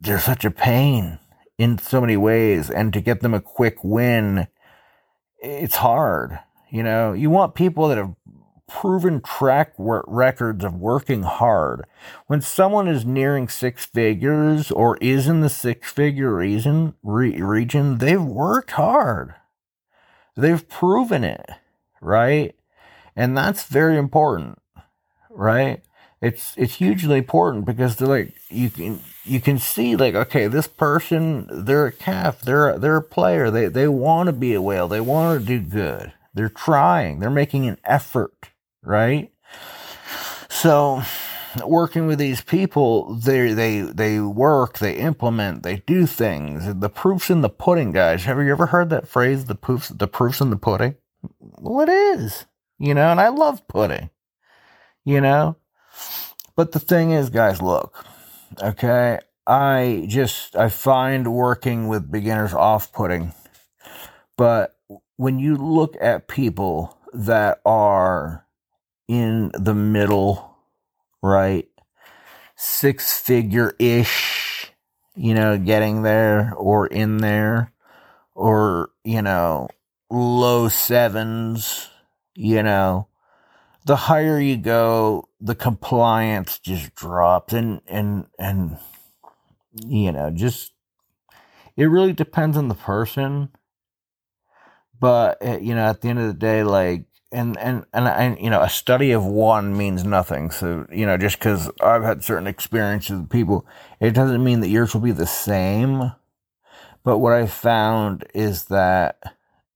they're 0.00 0.20
such 0.20 0.44
a 0.44 0.52
pain 0.52 1.18
in 1.58 1.78
so 1.78 2.00
many 2.00 2.16
ways 2.16 2.70
and 2.70 2.92
to 2.92 3.00
get 3.00 3.20
them 3.20 3.34
a 3.34 3.40
quick 3.40 3.82
win 3.82 4.46
it's 5.40 5.76
hard 5.76 6.38
you 6.70 6.82
know 6.82 7.12
you 7.12 7.28
want 7.28 7.54
people 7.54 7.88
that 7.88 7.98
have 7.98 8.14
proven 8.68 9.20
track 9.20 9.72
records 9.78 10.62
of 10.62 10.74
working 10.74 11.22
hard. 11.24 11.84
When 12.26 12.40
someone 12.40 12.86
is 12.86 13.04
nearing 13.04 13.48
six 13.48 13.86
figures 13.86 14.70
or 14.70 14.96
is 14.98 15.26
in 15.26 15.40
the 15.40 15.48
six 15.48 15.90
figure 15.90 16.36
region, 16.36 16.94
re- 17.02 17.40
region, 17.40 17.98
they've 17.98 18.22
worked 18.22 18.72
hard. 18.72 19.34
They've 20.36 20.68
proven 20.68 21.24
it, 21.24 21.46
right? 22.00 22.54
And 23.16 23.36
that's 23.36 23.64
very 23.64 23.96
important, 23.96 24.60
right? 25.30 25.82
It's 26.20 26.54
it's 26.56 26.74
hugely 26.74 27.18
important 27.18 27.64
because 27.64 27.96
they're 27.96 28.08
like 28.08 28.34
you 28.50 28.70
can 28.70 29.00
you 29.24 29.40
can 29.40 29.58
see 29.58 29.94
like 29.94 30.14
okay 30.14 30.48
this 30.48 30.66
person 30.66 31.46
they're 31.50 31.86
a 31.86 31.92
calf 31.92 32.40
they're 32.40 32.70
a, 32.70 32.78
they're 32.78 32.96
a 32.96 33.02
player. 33.02 33.50
They 33.50 33.66
they 33.66 33.88
want 33.88 34.26
to 34.26 34.32
be 34.32 34.54
a 34.54 34.62
whale. 34.62 34.88
They 34.88 35.00
want 35.00 35.40
to 35.40 35.46
do 35.46 35.60
good. 35.60 36.12
They're 36.34 36.48
trying. 36.48 37.20
They're 37.20 37.30
making 37.30 37.66
an 37.66 37.78
effort 37.84 38.50
right? 38.82 39.30
So 40.48 41.02
working 41.64 42.06
with 42.06 42.18
these 42.18 42.40
people 42.40 43.14
they 43.14 43.52
they 43.52 43.80
they 43.80 44.20
work 44.20 44.78
they 44.78 44.96
implement 44.96 45.62
they 45.62 45.76
do 45.86 46.06
things. 46.06 46.74
The 46.80 46.90
proof's 46.90 47.30
in 47.30 47.42
the 47.42 47.48
pudding 47.48 47.92
guys. 47.92 48.24
Have 48.24 48.38
you 48.38 48.50
ever 48.50 48.66
heard 48.66 48.90
that 48.90 49.08
phrase 49.08 49.44
the 49.44 49.54
proofs 49.54 49.88
the 49.88 50.08
proof's 50.08 50.40
in 50.40 50.50
the 50.50 50.56
pudding? 50.56 50.96
Well 51.60 51.80
it 51.80 51.88
is 51.88 52.46
you 52.78 52.94
know 52.94 53.10
and 53.10 53.20
i 53.20 53.28
love 53.28 53.66
pudding 53.68 54.10
you 55.04 55.20
know 55.20 55.56
but 56.58 56.72
the 56.74 56.80
thing 56.80 57.12
is 57.12 57.30
guys 57.30 57.62
look 57.62 58.06
okay 58.62 59.20
i 59.46 60.06
just 60.08 60.56
i 60.56 60.68
find 60.68 61.32
working 61.34 61.88
with 61.88 62.12
beginners 62.12 62.54
off-putting 62.54 63.34
but 64.36 64.76
when 65.18 65.38
you 65.38 65.56
look 65.56 65.96
at 66.00 66.28
people 66.28 66.98
that 67.14 67.60
are 67.66 68.46
in 69.08 69.50
the 69.54 69.74
middle 69.74 70.48
right? 71.22 71.68
Six 72.56 73.20
figure 73.20 73.74
ish, 73.78 74.72
you 75.16 75.34
know, 75.34 75.58
getting 75.58 76.02
there 76.02 76.54
or 76.56 76.88
in 76.88 77.18
there, 77.18 77.72
or, 78.34 78.90
you 79.04 79.22
know, 79.22 79.68
low 80.10 80.68
sevens, 80.68 81.90
you 82.36 82.62
know. 82.64 83.07
The 83.88 83.96
higher 83.96 84.38
you 84.38 84.58
go, 84.58 85.30
the 85.40 85.54
compliance 85.54 86.58
just 86.58 86.94
drops 86.94 87.54
and, 87.54 87.80
and, 87.86 88.26
and, 88.38 88.76
you 89.86 90.12
know, 90.12 90.30
just, 90.30 90.74
it 91.74 91.86
really 91.86 92.12
depends 92.12 92.58
on 92.58 92.68
the 92.68 92.74
person. 92.74 93.48
But, 95.00 95.38
eh, 95.40 95.58
you 95.62 95.74
know, 95.74 95.88
at 95.88 96.02
the 96.02 96.08
end 96.08 96.18
of 96.18 96.26
the 96.26 96.34
day, 96.34 96.64
like, 96.64 97.06
and 97.30 97.58
and 97.58 97.84
and 97.92 98.08
I, 98.08 98.36
you 98.40 98.50
know, 98.50 98.62
a 98.62 98.70
study 98.70 99.12
of 99.12 99.24
one 99.24 99.76
means 99.76 100.04
nothing. 100.04 100.50
So 100.50 100.86
you 100.90 101.04
know, 101.04 101.16
just 101.16 101.38
because 101.38 101.70
I've 101.82 102.02
had 102.02 102.24
certain 102.24 102.46
experiences 102.46 103.20
with 103.20 103.30
people, 103.30 103.66
it 104.00 104.12
doesn't 104.12 104.42
mean 104.42 104.60
that 104.60 104.68
yours 104.68 104.94
will 104.94 105.02
be 105.02 105.12
the 105.12 105.26
same. 105.26 106.12
But 107.04 107.18
what 107.18 107.32
I 107.32 107.46
found 107.46 108.24
is 108.34 108.64
that 108.66 109.22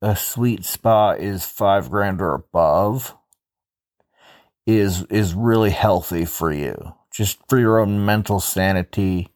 a 0.01 0.17
sweet 0.17 0.65
spot 0.65 1.21
is 1.21 1.45
five 1.45 1.91
grand 1.91 2.21
or 2.21 2.35
above 2.35 3.15
is 4.67 5.05
is 5.05 5.35
really 5.35 5.71
healthy 5.71 6.25
for 6.25 6.53
you, 6.53 6.95
just 7.11 7.39
for 7.49 7.59
your 7.59 7.79
own 7.79 8.05
mental 8.05 8.41
sanity. 8.41 9.29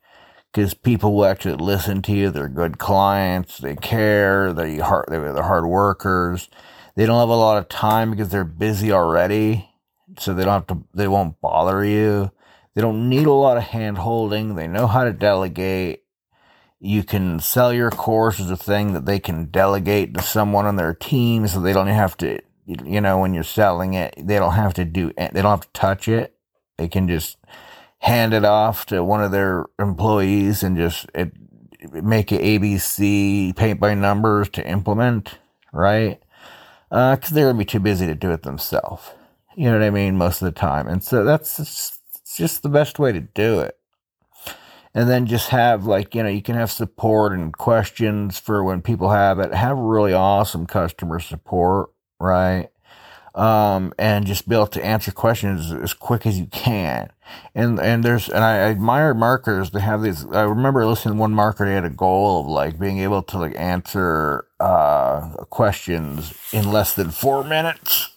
Because 0.52 0.73
people 0.73 1.14
will 1.14 1.26
actually 1.26 1.56
listen 1.56 2.00
to 2.02 2.12
you. 2.12 2.30
They're 2.30 2.49
good 2.49 2.78
clients. 2.78 3.59
They 3.59 3.76
care. 3.76 4.54
They 4.54 4.78
hard. 4.78 5.04
They're 5.09 5.42
hard 5.42 5.66
workers 5.66 6.49
they 6.97 7.04
don't 7.04 7.21
have 7.21 7.28
a 7.28 7.37
lot 7.37 7.59
of 7.59 7.68
time 7.68 8.11
because 8.11 8.30
they're 8.30 8.45
busy 8.45 8.90
already. 8.90 9.71
So 10.18 10.33
they 10.33 10.45
don't 10.45 10.54
have 10.54 10.66
to, 10.68 10.85
they 10.95 11.09
won't 11.09 11.40
bother 11.40 11.85
you. 11.85 12.33
They 12.75 12.80
don't 12.80 13.09
need 13.09 13.26
a 13.26 13.33
lot 13.33 13.59
of 13.59 13.64
hand 13.64 13.99
holding. 13.99 14.54
They 14.54 14.66
know 14.66 14.87
how 14.87 15.04
to 15.04 15.12
delegate. 15.12 16.04
You 16.80 17.04
can 17.04 17.40
sell 17.40 17.73
your 17.73 17.90
course 17.90 18.40
as 18.40 18.50
a 18.50 18.56
thing 18.56 18.92
that 18.95 19.04
they 19.04 19.18
can 19.18 19.47
delegate 19.47 20.14
to 20.14 20.23
someone 20.23 20.66
on 20.66 20.76
their 20.76 20.95
team 20.95 21.47
so 21.49 21.61
they 21.61 21.73
don't 21.73 21.87
have 21.87 22.16
to, 22.18 22.38
you 22.66 23.00
know, 23.00 23.18
when 23.18 23.32
you're 23.32 23.44
selling 23.44 23.94
it, 23.94 24.14
they 24.18 24.38
don't 24.38 24.54
have 24.54 24.75
to 24.75 24.85
do, 24.85 25.12
they 25.16 25.30
don't 25.32 25.44
have 25.44 25.61
to 25.61 25.73
touch 25.73 26.08
it. 26.08 26.35
They 26.76 26.88
can 26.88 27.08
just 27.08 27.38
hand 27.99 28.35
it 28.35 28.44
off 28.44 28.87
to 28.87 29.02
one 29.02 29.23
of 29.23 29.30
their 29.30 29.66
employees 29.78 30.62
and 30.62 30.76
just 30.76 31.06
it, 31.14 31.32
make 31.92 32.32
it 32.32 32.42
ABC 32.42 33.54
paint 33.56 33.80
by 33.80 33.94
numbers 33.94 34.49
to 34.50 34.66
implement, 34.68 35.38
right? 35.73 36.20
because 36.88 37.32
uh, 37.32 37.35
they're 37.35 37.49
gonna 37.49 37.58
be 37.58 37.64
too 37.64 37.80
busy 37.80 38.06
to 38.06 38.14
do 38.14 38.30
it 38.30 38.42
themselves. 38.42 39.11
You 39.56 39.66
know 39.66 39.78
what 39.78 39.87
I 39.87 39.90
mean? 39.90 40.16
Most 40.16 40.42
of 40.42 40.46
the 40.46 40.58
time, 40.58 40.87
and 40.87 41.02
so 41.02 41.25
that's 41.25 41.56
just, 41.56 42.00
just 42.37 42.62
the 42.62 42.68
best 42.68 42.99
way 42.99 43.12
to 43.12 43.20
do 43.20 43.61
it. 43.61 43.76
And 44.94 45.11
then 45.11 45.26
just 45.26 45.49
have 45.49 45.85
like 45.85 46.14
you 46.14 46.23
know 46.23 46.28
you 46.28 46.42
can 46.42 46.54
have 46.54 46.70
support 46.70 47.32
and 47.32 47.56
questions 47.56 48.38
for 48.38 48.62
when 48.62 48.82
people 48.82 49.11
have 49.11 49.38
it. 49.38 49.52
Have 49.52 49.76
really 49.76 50.12
awesome 50.12 50.66
customer 50.66 51.18
support, 51.20 51.90
right? 52.20 52.68
um, 53.37 53.92
and 53.99 54.26
just 54.26 54.49
be 54.49 54.54
able 54.54 54.66
to 54.68 54.85
answer 54.85 55.12
questions 55.12 55.70
as 55.70 55.92
quick 55.92 56.26
as 56.26 56.38
you 56.38 56.46
can. 56.46 57.11
And 57.54 57.78
and 57.78 58.02
there's 58.02 58.28
and 58.28 58.42
I 58.42 58.56
admire 58.58 59.12
marketers. 59.12 59.70
They 59.70 59.80
have 59.80 60.02
these. 60.02 60.25
I 60.26 60.42
remember 60.42 60.87
listening 60.87 61.14
to 61.16 61.20
one 61.20 61.35
marketer 61.35 61.73
had 61.73 61.85
a 61.85 61.90
goal 61.90 62.40
of 62.40 62.46
like 62.46 62.78
being 62.78 62.99
able 62.99 63.23
to 63.25 63.38
like 63.38 63.54
answer 63.56 64.46
uh, 64.58 65.28
questions 65.50 66.32
in 66.52 66.73
less 66.73 66.94
than 66.94 67.11
four 67.11 67.44
minutes. 67.44 68.11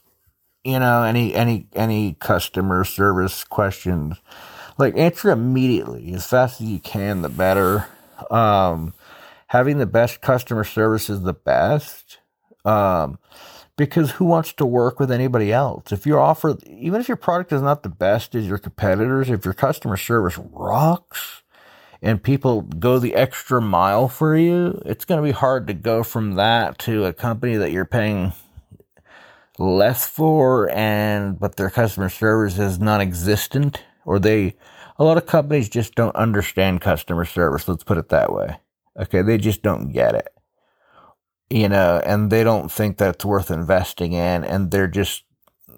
You 0.63 0.79
know, 0.79 1.03
any 1.03 1.33
any 1.35 1.67
any 1.73 2.13
customer 2.13 2.85
service 2.85 3.43
questions, 3.43 4.17
like 4.77 4.95
answer 4.95 5.31
immediately 5.31 6.13
as 6.13 6.25
fast 6.27 6.61
as 6.61 6.67
you 6.67 6.79
can. 6.79 7.23
The 7.23 7.29
better. 7.29 7.87
Um, 8.29 8.93
having 9.47 9.79
the 9.79 9.85
best 9.85 10.21
customer 10.21 10.63
service 10.63 11.09
is 11.09 11.23
the 11.23 11.33
best. 11.33 12.19
Um, 12.63 13.17
because 13.79 14.11
who 14.11 14.25
wants 14.25 14.51
to 14.51 14.65
work 14.65 14.99
with 14.99 15.09
anybody 15.09 15.53
else? 15.53 15.93
If 15.93 16.05
you 16.05 16.19
offer, 16.19 16.57
even 16.67 16.99
if 16.99 17.07
your 17.07 17.15
product 17.15 17.53
is 17.53 17.61
not 17.61 17.81
the 17.81 17.87
best 17.87 18.35
as 18.35 18.45
your 18.45 18.57
competitors, 18.57 19.29
if 19.29 19.45
your 19.45 19.53
customer 19.53 19.95
service 19.95 20.37
rocks 20.37 21.43
and 22.01 22.21
people 22.21 22.63
go 22.63 22.99
the 22.99 23.15
extra 23.15 23.61
mile 23.61 24.09
for 24.09 24.35
you, 24.35 24.81
it's 24.85 25.05
going 25.05 25.17
to 25.17 25.25
be 25.25 25.31
hard 25.31 25.65
to 25.67 25.73
go 25.73 26.03
from 26.03 26.35
that 26.35 26.77
to 26.79 27.05
a 27.05 27.13
company 27.13 27.55
that 27.55 27.71
you're 27.71 27.85
paying 27.85 28.33
less 29.57 30.05
for 30.05 30.69
and 30.71 31.39
but 31.39 31.55
their 31.55 31.69
customer 31.69 32.09
service 32.09 32.59
is 32.59 32.79
non-existent 32.79 33.83
or 34.05 34.19
they 34.19 34.55
a 34.97 35.03
lot 35.03 35.17
of 35.17 35.25
companies 35.25 35.67
just 35.67 35.95
don't 35.95 36.15
understand 36.15 36.79
customer 36.79 37.25
service 37.25 37.67
let's 37.67 37.83
put 37.83 37.97
it 37.97 38.07
that 38.07 38.31
way 38.31 38.57
okay 38.97 39.21
they 39.21 39.37
just 39.37 39.61
don't 39.61 39.91
get 39.91 40.15
it 40.15 40.29
you 41.49 41.69
know, 41.69 42.01
and 42.05 42.31
they 42.31 42.43
don't 42.43 42.71
think 42.71 42.97
that's 42.97 43.25
worth 43.25 43.51
investing 43.51 44.13
in, 44.13 44.43
and 44.43 44.71
they're 44.71 44.87
just, 44.87 45.23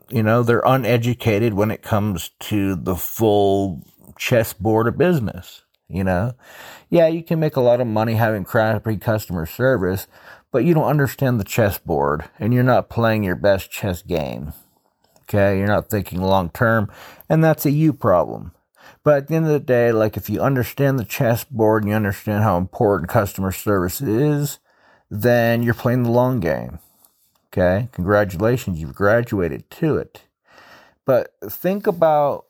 you 0.09 0.23
know, 0.23 0.43
they're 0.43 0.63
uneducated 0.65 1.53
when 1.53 1.71
it 1.71 1.81
comes 1.81 2.31
to 2.41 2.75
the 2.75 2.95
full 2.95 3.81
chessboard 4.17 4.87
of 4.87 4.97
business. 4.97 5.63
You 5.87 6.05
know, 6.05 6.33
yeah, 6.89 7.07
you 7.07 7.21
can 7.21 7.39
make 7.39 7.57
a 7.57 7.61
lot 7.61 7.81
of 7.81 7.87
money 7.87 8.13
having 8.13 8.45
crappy 8.45 8.95
customer 8.97 9.45
service, 9.45 10.07
but 10.51 10.63
you 10.63 10.73
don't 10.73 10.85
understand 10.85 11.39
the 11.39 11.45
chessboard, 11.45 12.29
and 12.39 12.53
you're 12.53 12.63
not 12.63 12.89
playing 12.89 13.23
your 13.23 13.35
best 13.35 13.71
chess 13.71 14.01
game. 14.01 14.53
Okay, 15.23 15.57
you're 15.57 15.67
not 15.67 15.89
thinking 15.89 16.21
long 16.21 16.49
term, 16.49 16.89
and 17.29 17.43
that's 17.43 17.65
a 17.65 17.71
you 17.71 17.93
problem. 17.93 18.53
But 19.03 19.17
at 19.17 19.27
the 19.27 19.35
end 19.35 19.45
of 19.45 19.51
the 19.51 19.59
day, 19.59 19.91
like 19.91 20.15
if 20.17 20.29
you 20.29 20.41
understand 20.41 20.99
the 20.99 21.05
chessboard 21.05 21.83
and 21.83 21.89
you 21.89 21.95
understand 21.95 22.43
how 22.43 22.57
important 22.57 23.09
customer 23.09 23.51
service 23.51 24.01
is, 24.01 24.59
then 25.11 25.61
you're 25.61 25.73
playing 25.73 26.03
the 26.03 26.09
long 26.09 26.39
game. 26.39 26.79
Okay, 27.53 27.89
congratulations, 27.91 28.79
you've 28.79 28.95
graduated 28.95 29.69
to 29.71 29.97
it. 29.97 30.21
But 31.05 31.33
think 31.49 31.85
about, 31.85 32.45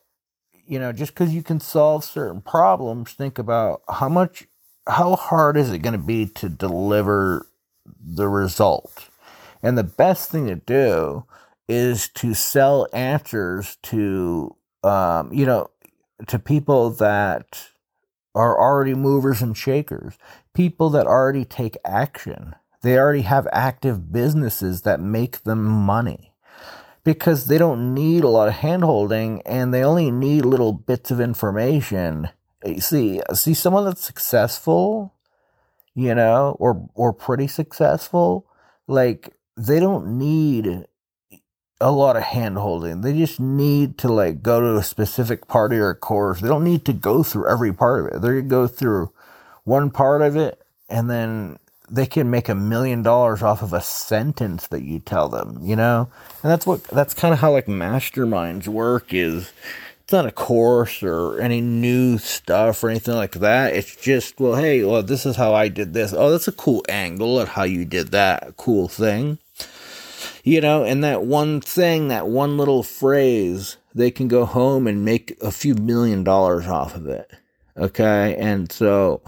you 0.67 0.77
know, 0.77 0.93
just 0.93 1.13
because 1.13 1.33
you 1.33 1.41
can 1.41 1.59
solve 1.59 2.03
certain 2.03 2.39
problems, 2.39 3.13
think 3.13 3.39
about 3.39 3.81
how 3.89 4.09
much, 4.09 4.47
how 4.87 5.15
hard 5.15 5.57
is 5.57 5.73
it 5.73 5.79
going 5.79 5.93
to 5.93 5.97
be 5.97 6.27
to 6.27 6.49
deliver 6.49 7.47
the 7.99 8.27
result? 8.27 9.09
And 9.63 9.75
the 9.75 9.83
best 9.83 10.29
thing 10.29 10.45
to 10.45 10.55
do 10.55 11.25
is 11.67 12.09
to 12.09 12.35
sell 12.35 12.87
answers 12.93 13.77
to, 13.83 14.55
um, 14.83 15.33
you 15.33 15.47
know, 15.47 15.71
to 16.27 16.37
people 16.37 16.91
that 16.91 17.70
are 18.33 18.59
already 18.59 18.93
movers 18.93 19.41
and 19.41 19.57
shakers, 19.57 20.17
people 20.53 20.89
that 20.91 21.07
already 21.07 21.45
take 21.45 21.77
action. 21.85 22.55
They 22.81 22.97
already 22.97 23.21
have 23.21 23.47
active 23.51 24.11
businesses 24.11 24.81
that 24.81 24.99
make 24.99 25.43
them 25.43 25.63
money 25.63 26.33
because 27.03 27.47
they 27.47 27.57
don't 27.57 27.93
need 27.93 28.23
a 28.23 28.29
lot 28.29 28.47
of 28.47 28.55
handholding 28.55 29.41
and 29.45 29.73
they 29.73 29.83
only 29.83 30.11
need 30.11 30.45
little 30.45 30.73
bits 30.73 31.11
of 31.11 31.19
information. 31.19 32.29
Eh, 32.63 32.79
see, 32.79 33.21
see 33.33 33.53
someone 33.53 33.85
that's 33.85 34.05
successful, 34.05 35.13
you 35.93 36.15
know, 36.15 36.55
or 36.59 36.89
or 36.95 37.13
pretty 37.13 37.47
successful, 37.47 38.47
like 38.87 39.33
they 39.57 39.79
don't 39.79 40.17
need 40.17 40.85
a 41.81 41.91
lot 41.91 42.15
of 42.15 42.23
hand 42.23 42.57
holding. 42.57 43.01
They 43.01 43.17
just 43.17 43.39
need 43.39 43.97
to 43.99 44.07
like 44.07 44.41
go 44.41 44.61
to 44.61 44.77
a 44.77 44.83
specific 44.83 45.47
part 45.47 45.73
of 45.73 45.77
your 45.77 45.95
course. 45.95 46.39
They 46.39 46.47
don't 46.47 46.63
need 46.63 46.85
to 46.85 46.93
go 46.93 47.23
through 47.23 47.49
every 47.49 47.73
part 47.73 47.99
of 47.99 48.05
it. 48.07 48.21
They're 48.21 48.33
going 48.33 48.43
to 48.43 48.49
go 48.49 48.67
through 48.67 49.11
one 49.63 49.89
part 49.89 50.21
of 50.21 50.35
it 50.35 50.61
and 50.89 51.09
then 51.09 51.57
they 51.89 52.05
can 52.05 52.29
make 52.29 52.47
a 52.47 52.55
million 52.55 53.03
dollars 53.03 53.41
off 53.41 53.61
of 53.61 53.73
a 53.73 53.81
sentence 53.81 54.67
that 54.67 54.83
you 54.83 54.99
tell 54.99 55.27
them, 55.27 55.59
you 55.61 55.75
know? 55.75 56.09
And 56.41 56.51
that's 56.51 56.65
what, 56.65 56.83
that's 56.85 57.13
kind 57.13 57.33
of 57.33 57.39
how 57.39 57.51
like 57.51 57.65
masterminds 57.65 58.67
work 58.67 59.13
is 59.13 59.51
it's 60.03 60.13
not 60.13 60.25
a 60.25 60.31
course 60.31 61.03
or 61.03 61.39
any 61.39 61.61
new 61.61 62.17
stuff 62.17 62.83
or 62.83 62.89
anything 62.89 63.15
like 63.15 63.33
that. 63.33 63.73
It's 63.73 63.95
just, 63.95 64.39
well, 64.39 64.55
hey, 64.55 64.83
well, 64.83 65.03
this 65.03 65.25
is 65.25 65.35
how 65.35 65.53
I 65.53 65.67
did 65.67 65.93
this. 65.93 66.13
Oh, 66.13 66.31
that's 66.31 66.47
a 66.47 66.53
cool 66.53 66.83
angle 66.87 67.39
at 67.41 67.49
how 67.49 67.63
you 67.63 67.85
did 67.85 68.11
that 68.11 68.55
cool 68.57 68.87
thing 68.87 69.37
you 70.43 70.61
know, 70.61 70.83
and 70.83 71.03
that 71.03 71.23
one 71.23 71.61
thing, 71.61 72.07
that 72.07 72.27
one 72.27 72.57
little 72.57 72.83
phrase, 72.83 73.77
they 73.93 74.11
can 74.11 74.27
go 74.27 74.45
home 74.45 74.87
and 74.87 75.05
make 75.05 75.37
a 75.41 75.51
few 75.51 75.75
million 75.75 76.23
dollars 76.23 76.67
off 76.67 76.95
of 76.95 77.07
it. 77.07 77.31
Okay. 77.77 78.35
And 78.37 78.71
so, 78.71 79.21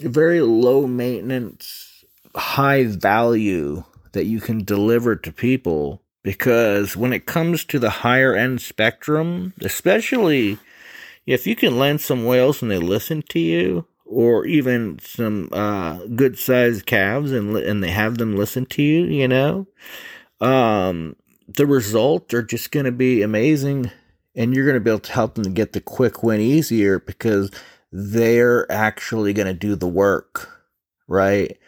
very 0.00 0.40
low 0.40 0.86
maintenance, 0.86 2.04
high 2.34 2.84
value 2.84 3.84
that 4.12 4.24
you 4.24 4.40
can 4.40 4.64
deliver 4.64 5.16
to 5.16 5.32
people 5.32 6.00
because 6.22 6.96
when 6.96 7.12
it 7.12 7.26
comes 7.26 7.64
to 7.66 7.78
the 7.78 7.90
higher 7.90 8.34
end 8.34 8.60
spectrum, 8.60 9.52
especially 9.60 10.58
if 11.26 11.46
you 11.46 11.54
can 11.54 11.78
land 11.78 12.00
some 12.00 12.24
whales 12.24 12.62
and 12.62 12.70
they 12.70 12.78
listen 12.78 13.22
to 13.30 13.38
you, 13.38 13.86
or 14.06 14.46
even 14.46 14.98
some 15.00 15.48
uh, 15.52 15.98
good 16.14 16.38
sized 16.38 16.86
calves 16.86 17.32
and 17.32 17.56
and 17.56 17.82
they 17.82 17.90
have 17.90 18.18
them 18.18 18.36
listen 18.36 18.66
to 18.66 18.82
you, 18.82 19.04
you 19.04 19.26
know, 19.26 19.66
um, 20.44 21.16
the 21.48 21.66
results 21.66 22.34
are 22.34 22.42
just 22.42 22.70
going 22.70 22.84
to 22.84 22.92
be 22.92 23.22
amazing, 23.22 23.90
and 24.34 24.54
you're 24.54 24.66
going 24.66 24.74
to 24.74 24.80
be 24.80 24.90
able 24.90 25.00
to 25.00 25.12
help 25.12 25.34
them 25.34 25.44
to 25.44 25.50
get 25.50 25.72
the 25.72 25.80
quick 25.80 26.22
win 26.22 26.40
easier 26.40 26.98
because 26.98 27.50
they're 27.90 28.70
actually 28.70 29.32
going 29.32 29.46
to 29.46 29.54
do 29.54 29.74
the 29.74 29.88
work, 29.88 30.66
right? 31.08 31.58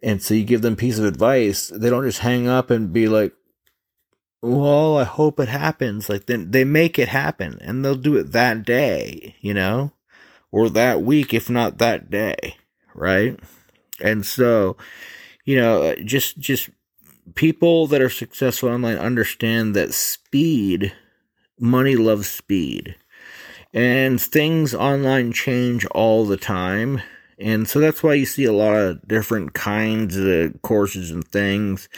And 0.00 0.22
so 0.22 0.34
you 0.34 0.44
give 0.44 0.62
them 0.62 0.76
piece 0.76 0.98
of 0.98 1.04
advice. 1.04 1.68
They 1.74 1.90
don't 1.90 2.04
just 2.04 2.20
hang 2.20 2.46
up 2.46 2.70
and 2.70 2.92
be 2.92 3.08
like, 3.08 3.32
"Well, 4.42 4.96
I 4.96 5.04
hope 5.04 5.40
it 5.40 5.48
happens." 5.48 6.08
Like 6.08 6.26
then 6.26 6.52
they 6.52 6.62
make 6.62 7.00
it 7.00 7.08
happen, 7.08 7.58
and 7.62 7.84
they'll 7.84 7.96
do 7.96 8.16
it 8.16 8.30
that 8.30 8.64
day, 8.64 9.34
you 9.40 9.54
know, 9.54 9.92
or 10.52 10.70
that 10.70 11.02
week, 11.02 11.34
if 11.34 11.50
not 11.50 11.78
that 11.78 12.10
day, 12.10 12.56
right? 12.94 13.40
And 14.00 14.24
so, 14.24 14.76
you 15.44 15.56
know, 15.56 15.96
just 16.04 16.38
just 16.38 16.70
people 17.34 17.86
that 17.88 18.00
are 18.00 18.10
successful 18.10 18.68
online 18.68 18.96
understand 18.96 19.74
that 19.76 19.94
speed, 19.94 20.92
money 21.58 21.96
loves 21.96 22.28
speed. 22.28 22.96
And 23.74 24.20
things 24.20 24.74
online 24.74 25.32
change 25.32 25.84
all 25.86 26.24
the 26.24 26.36
time. 26.36 27.02
And 27.38 27.68
so 27.68 27.78
that's 27.78 28.02
why 28.02 28.14
you 28.14 28.26
see 28.26 28.44
a 28.44 28.52
lot 28.52 28.74
of 28.74 29.06
different 29.06 29.54
kinds 29.54 30.16
of 30.16 30.60
courses 30.62 31.10
and 31.10 31.26
things. 31.28 31.88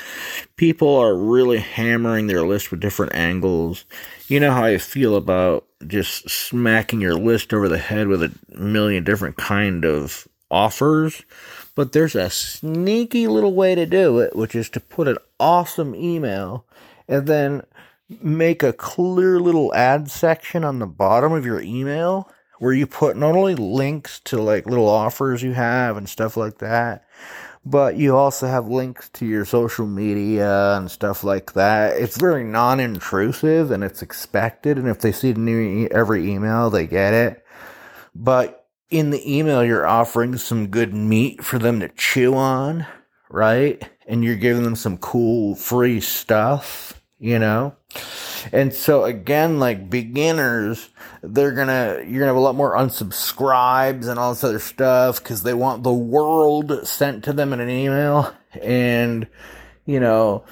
People 0.57 0.95
are 0.97 1.17
really 1.17 1.59
hammering 1.59 2.27
their 2.27 2.47
list 2.47 2.71
with 2.71 2.81
different 2.81 3.15
angles. 3.15 3.87
You 4.29 4.41
know 4.41 4.53
how 4.53 4.65
I 4.65 4.79
feel 4.79 5.17
about 5.17 5.67
just 5.87 6.29
smacking 6.29 7.01
your 7.01 7.15
list 7.15 7.55
over 7.55 7.69
the 7.69 7.79
head 7.79 8.09
with 8.09 8.23
a 8.23 8.35
million 8.55 9.03
different 9.03 9.37
kind 9.37 9.85
of 9.85 10.29
offers. 10.51 11.23
But 11.75 11.93
there's 11.93 12.15
a 12.15 12.31
sneaky 12.31 13.27
little 13.27 13.55
way 13.55 13.75
to 13.75 13.87
do 13.87 14.19
it, 14.19 14.37
which 14.37 14.55
is 14.55 14.69
to 14.71 14.81
put 14.81 15.09
an 15.09 15.19
awesome 15.39 15.95
email 15.95 16.67
and 17.09 17.27
then 17.27 17.63
make 18.21 18.63
a 18.63 18.73
clear 18.73 19.41
little 19.41 19.73
ad 19.75 20.11
section 20.11 20.65
on 20.65 20.79
the 20.79 20.87
bottom 20.87 21.33
of 21.33 21.47
your 21.47 21.61
email 21.61 22.29
where 22.59 22.73
you 22.73 22.87
put 22.87 23.17
not 23.17 23.35
only 23.35 23.55
links 23.55 24.21
to 24.21 24.41
like 24.41 24.67
little 24.67 24.89
offers 24.89 25.43
you 25.43 25.53
have 25.53 25.97
and 25.97 26.09
stuff 26.09 26.37
like 26.37 26.59
that, 26.59 27.07
but 27.65 27.97
you 27.97 28.17
also 28.17 28.47
have 28.47 28.69
links 28.69 29.09
to 29.11 29.27
your 29.27 29.45
social 29.45 29.87
media 29.87 30.77
and 30.77 30.91
stuff 30.91 31.25
like 31.25 31.53
that. 31.55 31.97
It's 31.97 32.19
very 32.19 32.45
non 32.45 32.81
intrusive 32.81 33.71
and 33.71 33.85
it's 33.85 34.03
expected. 34.03 34.79
And 34.79 34.89
if 34.89 35.01
they 35.01 35.13
see 35.13 35.33
new 35.33 35.87
every 35.91 36.31
email, 36.31 36.71
they 36.71 36.87
get 36.87 37.15
it. 37.15 37.45
But 38.15 38.60
in 38.91 39.11
the 39.11 39.39
email, 39.39 39.65
you're 39.65 39.87
offering 39.87 40.37
some 40.37 40.67
good 40.67 40.93
meat 40.93 41.45
for 41.45 41.59
them 41.59 41.81
to 41.81 41.89
chew 41.91 42.35
on, 42.35 42.87
right? 43.29 43.83
And 44.07 44.25
you're 44.25 44.37
giving 44.37 44.65
them 44.65 44.77
some 44.77 44.99
cool 44.99 45.55
free 45.55 46.01
stuff, 46.01 47.01
you 47.19 47.39
know? 47.39 47.77
And 48.53 48.73
so 48.73 49.05
again, 49.05 49.61
like 49.61 49.89
beginners, 49.89 50.89
they're 51.23 51.53
gonna, 51.53 52.03
you're 52.07 52.21
gonna 52.21 52.27
have 52.27 52.37
a 52.37 52.41
lot 52.41 52.57
more 52.57 52.75
unsubscribes 52.75 54.09
and 54.09 54.19
all 54.19 54.33
this 54.33 54.45
other 54.45 54.59
stuff 54.59 55.23
because 55.23 55.43
they 55.45 55.55
want 55.55 55.83
the 55.83 55.93
world 55.93 56.87
sent 56.87 57.25
to 57.25 57.33
them 57.33 57.53
in 57.53 57.61
an 57.61 57.71
email. 57.71 58.35
And, 58.61 59.29
you 59.87 60.01
know, 60.01 60.45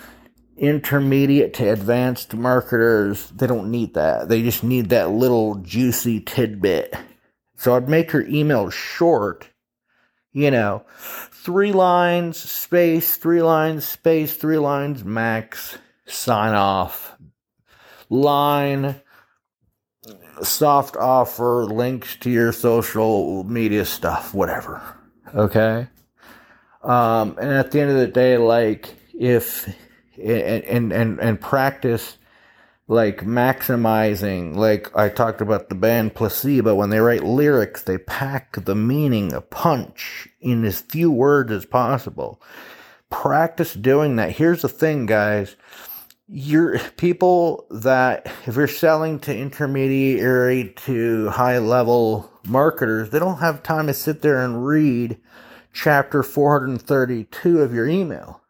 intermediate 0.56 1.54
to 1.54 1.72
advanced 1.72 2.34
marketers, 2.34 3.30
they 3.30 3.46
don't 3.48 3.70
need 3.70 3.94
that. 3.94 4.28
They 4.28 4.42
just 4.42 4.62
need 4.62 4.90
that 4.90 5.10
little 5.10 5.56
juicy 5.56 6.20
tidbit 6.20 6.94
so 7.58 7.74
I'd 7.74 7.88
make 7.88 8.12
her 8.12 8.24
email 8.26 8.70
short, 8.70 9.50
you 10.32 10.50
know, 10.50 10.84
three 10.96 11.72
lines, 11.72 12.38
space, 12.38 13.16
three 13.16 13.42
lines, 13.42 13.84
space, 13.84 14.36
three 14.36 14.58
lines, 14.58 15.04
max, 15.04 15.76
sign 16.06 16.54
off, 16.54 17.16
line, 18.08 19.00
soft 20.40 20.96
offer, 20.96 21.64
links 21.64 22.14
to 22.16 22.30
your 22.30 22.52
social 22.52 23.42
media 23.42 23.84
stuff, 23.84 24.32
whatever. 24.32 24.80
Okay. 25.34 25.88
Um, 26.84 27.36
and 27.40 27.50
at 27.50 27.72
the 27.72 27.80
end 27.80 27.90
of 27.90 27.96
the 27.96 28.06
day, 28.06 28.38
like 28.38 28.94
if 29.18 29.66
and 30.16 30.62
and 30.64 30.92
and, 30.92 31.18
and 31.18 31.40
practice 31.40 32.18
like 32.88 33.18
maximizing 33.18 34.56
like 34.56 34.90
i 34.96 35.10
talked 35.10 35.42
about 35.42 35.68
the 35.68 35.74
band 35.74 36.14
placebo. 36.14 36.74
When 36.74 36.90
they 36.90 36.98
write 36.98 37.22
lyrics 37.22 37.82
they 37.82 37.98
pack 37.98 38.64
the 38.64 38.74
meaning 38.74 39.32
a 39.32 39.42
punch 39.42 40.26
in 40.40 40.64
as 40.64 40.80
few 40.80 41.12
words 41.12 41.52
as 41.52 41.66
possible. 41.66 42.42
Practice 43.10 43.74
doing 43.74 44.16
that. 44.16 44.32
Here's 44.32 44.62
the 44.62 44.68
thing 44.68 45.06
guys. 45.06 45.54
You're 46.26 46.78
people 46.96 47.66
that 47.70 48.26
if 48.46 48.56
you're 48.56 48.66
selling 48.66 49.20
to 49.20 49.36
intermediary 49.36 50.72
to 50.86 51.28
high 51.28 51.58
level 51.58 52.30
marketers 52.46 53.10
they 53.10 53.18
don't 53.18 53.40
have 53.40 53.62
time 53.62 53.86
to 53.86 53.94
sit 53.94 54.22
there 54.22 54.42
and 54.42 54.66
read 54.66 55.18
chapter 55.74 56.22
432 56.22 57.60
of 57.60 57.74
your 57.74 57.86
email. 57.86 58.40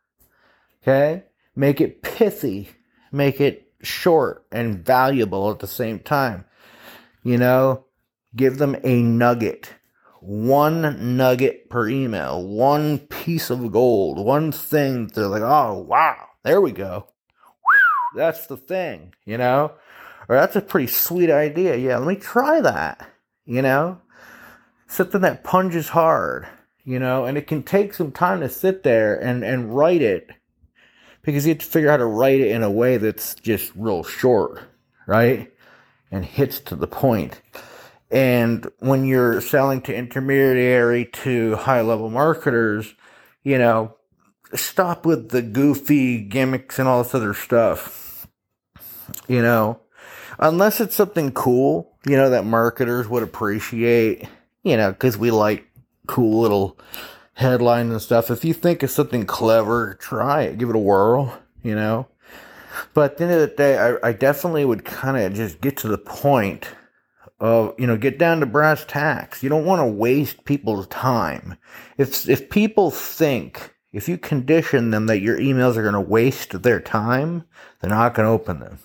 Okay? 0.83 1.25
Make 1.57 1.81
it 1.81 2.03
pithy. 2.03 2.71
Make 3.11 3.41
it 3.41 3.68
short 3.83 4.45
and 4.51 4.85
valuable 4.85 5.51
at 5.51 5.61
the 5.61 5.67
same 5.67 5.99
time. 6.01 6.45
You 7.23 7.39
know, 7.39 7.85
give 8.35 8.59
them 8.59 8.77
a 8.85 9.03
nugget. 9.03 9.75
One 10.21 11.17
nugget 11.17 11.71
per 11.71 11.89
email, 11.89 12.45
one 12.45 12.99
piece 12.99 13.51
of 13.51 13.71
gold, 13.71 14.19
one 14.19 14.51
thing. 14.51 15.09
They're 15.09 15.27
like, 15.27 15.43
oh, 15.43 15.79
wow, 15.89 16.27
there 16.43 16.61
we 16.61 16.73
go. 16.73 17.07
That's 18.17 18.47
the 18.47 18.57
thing, 18.57 19.15
you 19.25 19.39
know? 19.39 19.73
Or 20.29 20.37
that's 20.37 20.57
a 20.57 20.61
pretty 20.61 20.89
sweet 20.89 21.31
idea. 21.31 21.77
Yeah, 21.77 21.99
let 21.99 22.09
me 22.09 22.17
try 22.17 22.61
that, 22.61 23.09
you 23.45 23.63
know? 23.63 24.01
Something 24.89 25.21
that 25.21 25.45
punches 25.45 25.91
hard, 25.91 26.49
you 26.85 26.99
know? 26.99 27.25
And 27.25 27.39
it 27.39 27.47
can 27.47 27.63
take 27.63 27.95
some 27.95 28.11
time 28.11 28.41
to 28.41 28.49
sit 28.49 28.83
there 28.83 29.15
and, 29.15 29.45
and 29.45 29.75
write 29.75 30.03
it 30.03 30.31
because 31.29 31.45
you 31.45 31.51
have 31.51 31.59
to 31.59 31.67
figure 31.67 31.91
out 31.91 31.93
how 31.93 31.97
to 31.99 32.07
write 32.07 32.41
it 32.41 32.51
in 32.53 32.63
a 32.63 32.71
way 32.71 32.97
that's 32.97 33.35
just 33.35 33.71
real 33.77 34.03
short, 34.03 34.63
right? 35.07 35.53
And 36.11 36.25
hits 36.25 36.59
to 36.61 36.75
the 36.75 36.87
point. 36.87 37.43
And 38.11 38.67
when 38.79 39.05
you're 39.05 39.43
selling 39.43 39.83
to 39.83 39.95
intermediary 39.95 41.05
to 41.05 41.57
high 41.57 41.83
level 41.83 42.09
marketers, 42.09 42.95
you 43.45 43.59
know, 43.59 43.95
stop 44.55 45.05
with 45.05 45.29
the 45.29 45.43
goofy 45.43 46.23
gimmicks 46.23 46.79
and 46.79 46.89
all 46.89 47.03
this 47.03 47.15
other 47.15 47.35
stuff. 47.35 48.27
You 49.27 49.43
know, 49.43 49.83
unless 50.39 50.81
it's 50.81 50.97
something 50.97 51.33
cool, 51.33 51.99
you 52.07 52.17
know, 52.17 52.31
that 52.31 52.47
marketers 52.47 53.07
would 53.07 53.23
appreciate, 53.23 54.27
you 54.63 54.79
know, 54.79 54.93
because 54.93 55.19
we 55.19 55.31
like 55.31 55.71
cool 56.07 56.41
little 56.41 56.79
headlines 57.39 57.93
and 57.93 58.03
stuff. 58.03 58.33
If 58.33 58.45
you 58.45 58.53
think 58.53 58.83
of 58.83 58.91
something 58.91 59.25
clever, 59.25 59.95
try 60.01 60.43
it, 60.43 60.59
give 60.59 60.71
it 60.71 60.75
a 60.75 60.81
whirl, 60.81 61.39
you 61.63 61.73
know. 61.73 62.09
But 62.95 63.13
at 63.13 63.19
the 63.19 63.25
end 63.25 63.33
of 63.33 63.41
the 63.41 63.57
day, 63.57 63.79
I, 63.79 64.09
I 64.09 64.13
definitely 64.13 64.65
would 64.65 64.85
kind 64.85 65.17
of 65.17 65.35
just 65.35 65.61
get 65.61 65.77
to 65.79 65.89
the 65.89 65.99
point 65.99 66.69
of, 67.39 67.77
you 67.79 67.87
know, 67.87 67.97
get 67.97 68.19
down 68.19 68.41
to 68.41 68.47
brass 68.47 68.85
tacks. 68.85 69.41
You 69.41 69.49
don't 69.49 69.65
want 69.65 69.79
to 69.79 69.87
waste 69.87 70.47
people's 70.47 70.89
time. 70.89 71.57
If, 71.97 72.29
if 72.29 72.51
people 72.51 72.91
think, 72.91 73.73
if 73.93 74.09
you 74.09 74.19
condition 74.19 74.91
them 74.91 75.07
that 75.07 75.21
your 75.21 75.39
emails 75.39 75.77
are 75.77 75.83
going 75.83 75.95
to 75.95 76.01
waste 76.01 76.65
their 76.65 76.81
time, 76.81 77.45
they're 77.81 77.91
not 77.91 78.15
going 78.15 78.27
to 78.27 78.33
open 78.33 78.59
them. 78.59 78.81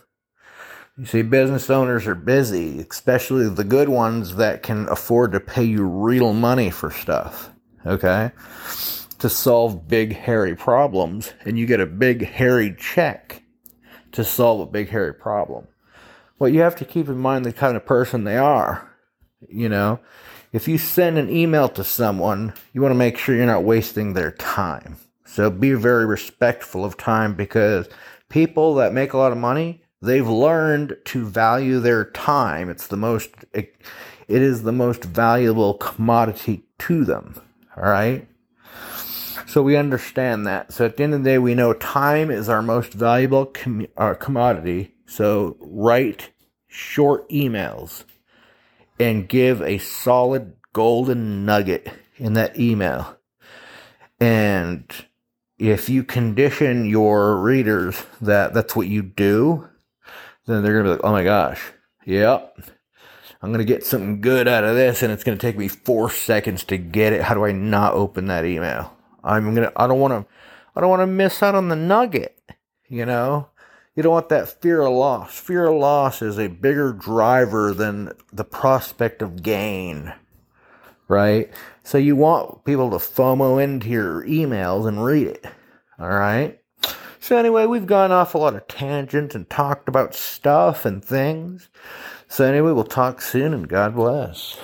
You 0.96 1.06
see, 1.06 1.24
business 1.24 1.72
owners 1.72 2.06
are 2.06 2.14
busy, 2.14 2.80
especially 2.82 3.50
the 3.50 3.64
good 3.64 3.90
ones 3.90 4.36
that 4.36 4.62
can 4.62 4.88
afford 4.90 5.32
to 5.32 5.40
pay 5.40 5.64
you 5.64 5.88
real 5.88 6.34
money 6.34 6.70
for 6.70 6.92
stuff. 6.92 7.50
Okay? 7.86 8.32
To 9.20 9.30
solve 9.30 9.88
big, 9.88 10.14
hairy 10.14 10.56
problems, 10.56 11.34
and 11.46 11.58
you 11.58 11.66
get 11.66 11.80
a 11.80 11.86
big, 11.86 12.26
hairy 12.26 12.76
check 12.78 13.44
to 14.12 14.24
solve 14.24 14.62
a 14.62 14.72
big, 14.72 14.90
hairy 14.90 15.14
problem. 15.14 15.68
Well, 16.40 16.50
you 16.50 16.62
have 16.62 16.76
to 16.78 16.86
keep 16.86 17.08
in 17.08 17.18
mind 17.18 17.46
the 17.46 17.54
kind 17.54 17.78
of 17.78 17.86
person 17.86 18.24
they 18.24 18.38
are. 18.38 18.90
You 19.48 19.70
know, 19.70 20.00
if 20.52 20.68
you 20.68 20.78
send 20.78 21.18
an 21.18 21.30
email 21.30 21.70
to 21.70 21.84
someone, 21.84 22.54
you 22.74 22.82
want 22.82 22.92
to 22.92 22.98
make 22.98 23.18
sure 23.18 23.36
you're 23.36 23.46
not 23.46 23.64
wasting 23.64 24.14
their 24.14 24.32
time. 24.32 24.98
So 25.26 25.50
be 25.50 25.74
very 25.74 26.06
respectful 26.06 26.86
of 26.86 26.96
time 26.96 27.34
because 27.34 27.90
people 28.30 28.76
that 28.76 28.94
make 28.94 29.14
a 29.14 29.18
lot 29.18 29.32
of 29.32 29.38
money, 29.38 29.84
they've 30.02 30.28
learned 30.28 30.96
to 31.06 31.26
value 31.26 31.80
their 31.80 32.06
time. 32.06 32.70
It's 32.70 32.88
the 32.88 32.98
most, 32.98 33.32
it, 33.54 33.76
is 34.28 34.64
the 34.64 34.72
most 34.72 35.04
valuable 35.04 35.74
commodity 35.76 36.66
to 36.80 37.04
them. 37.04 37.42
All 37.76 37.84
right. 37.84 38.28
So 39.48 39.62
we 39.62 39.76
understand 39.76 40.48
that. 40.48 40.74
So 40.74 40.86
at 40.86 40.98
the 40.98 41.04
end 41.04 41.14
of 41.14 41.24
the 41.24 41.30
day, 41.30 41.38
we 41.38 41.56
know 41.56 41.74
time 41.74 42.32
is 42.32 42.50
our 42.50 42.62
most 42.62 42.94
valuable 42.94 43.48
com- 43.48 43.88
uh, 43.98 44.14
commodity. 44.16 44.96
So 45.06 45.58
write 45.60 46.32
short 46.68 47.30
emails 47.30 48.04
and 49.00 49.28
give 49.28 49.62
a 49.62 49.78
solid 49.78 50.54
golden 50.74 51.46
nugget 51.46 51.88
in 52.18 52.34
that 52.34 52.60
email. 52.60 53.18
And 54.20 54.86
if 55.58 55.90
you 55.90 56.04
condition 56.04 56.86
your 56.86 57.38
readers 57.38 58.04
that 58.22 58.54
that's 58.54 58.76
what 58.76 58.88
you 58.88 59.02
do, 59.02 59.70
then 60.46 60.64
they're 60.64 60.74
going 60.74 60.86
to 60.86 60.90
be 60.90 60.96
like, 60.96 61.04
oh 61.04 61.12
my 61.12 61.24
gosh, 61.24 61.62
yep, 62.06 62.58
I'm 63.44 63.50
going 63.50 63.60
to 63.60 63.66
get 63.66 63.86
something 63.86 64.22
good 64.22 64.48
out 64.48 64.64
of 64.64 64.76
this 64.76 65.04
and 65.04 65.12
it's 65.12 65.26
going 65.26 65.38
to 65.38 65.42
take 65.42 65.58
me 65.58 65.68
four 65.68 66.10
seconds 66.10 66.64
to 66.64 66.78
get 66.78 67.12
it. 67.12 67.24
How 67.24 67.34
do 67.34 67.44
I 67.44 67.52
not 67.52 67.94
open 67.94 68.28
that 68.28 68.46
email? 68.46 68.96
I'm 69.22 69.54
going 69.54 69.68
to, 69.68 69.74
I 69.76 69.86
don't 69.86 70.00
want 70.00 70.14
to, 70.14 70.34
I 70.74 70.80
don't 70.80 70.90
want 70.90 71.02
to 71.02 71.08
miss 71.08 71.44
out 71.44 71.54
on 71.54 71.68
the 71.68 71.76
nugget, 71.76 72.40
you 72.88 73.06
know? 73.06 73.50
You 73.96 74.04
don't 74.04 74.14
want 74.14 74.30
that 74.30 74.62
fear 74.62 74.82
of 74.82 74.94
loss. 74.94 75.38
Fear 75.38 75.68
of 75.68 75.76
loss 75.76 76.22
is 76.22 76.40
a 76.40 76.48
bigger 76.48 76.94
driver 76.94 77.74
than 77.74 78.14
the 78.32 78.46
prospect 78.46 79.22
of 79.22 79.44
gain, 79.44 80.14
right? 81.10 81.52
So 81.84 81.98
you 81.98 82.16
want 82.16 82.64
people 82.64 82.92
to 82.92 82.96
FOMO 82.96 83.62
into 83.62 83.90
your 83.90 84.24
emails 84.24 84.88
and 84.88 85.04
read 85.04 85.28
it, 85.28 85.46
all 86.00 86.08
right? 86.08 86.62
So 87.20 87.38
anyway, 87.38 87.66
we've 87.66 87.86
gone 87.86 88.12
off 88.12 88.36
a 88.36 88.38
lot 88.38 88.56
of 88.56 88.68
tangents 88.70 89.36
and 89.36 89.50
talked 89.50 89.90
about 89.90 90.16
stuff 90.16 90.86
and 90.86 91.04
things. 91.04 91.70
So 92.34 92.46
anyway, 92.46 92.72
we'll 92.72 92.84
talk 92.84 93.22
soon 93.22 93.54
and 93.54 93.70
God 93.70 93.94
bless. 93.94 94.58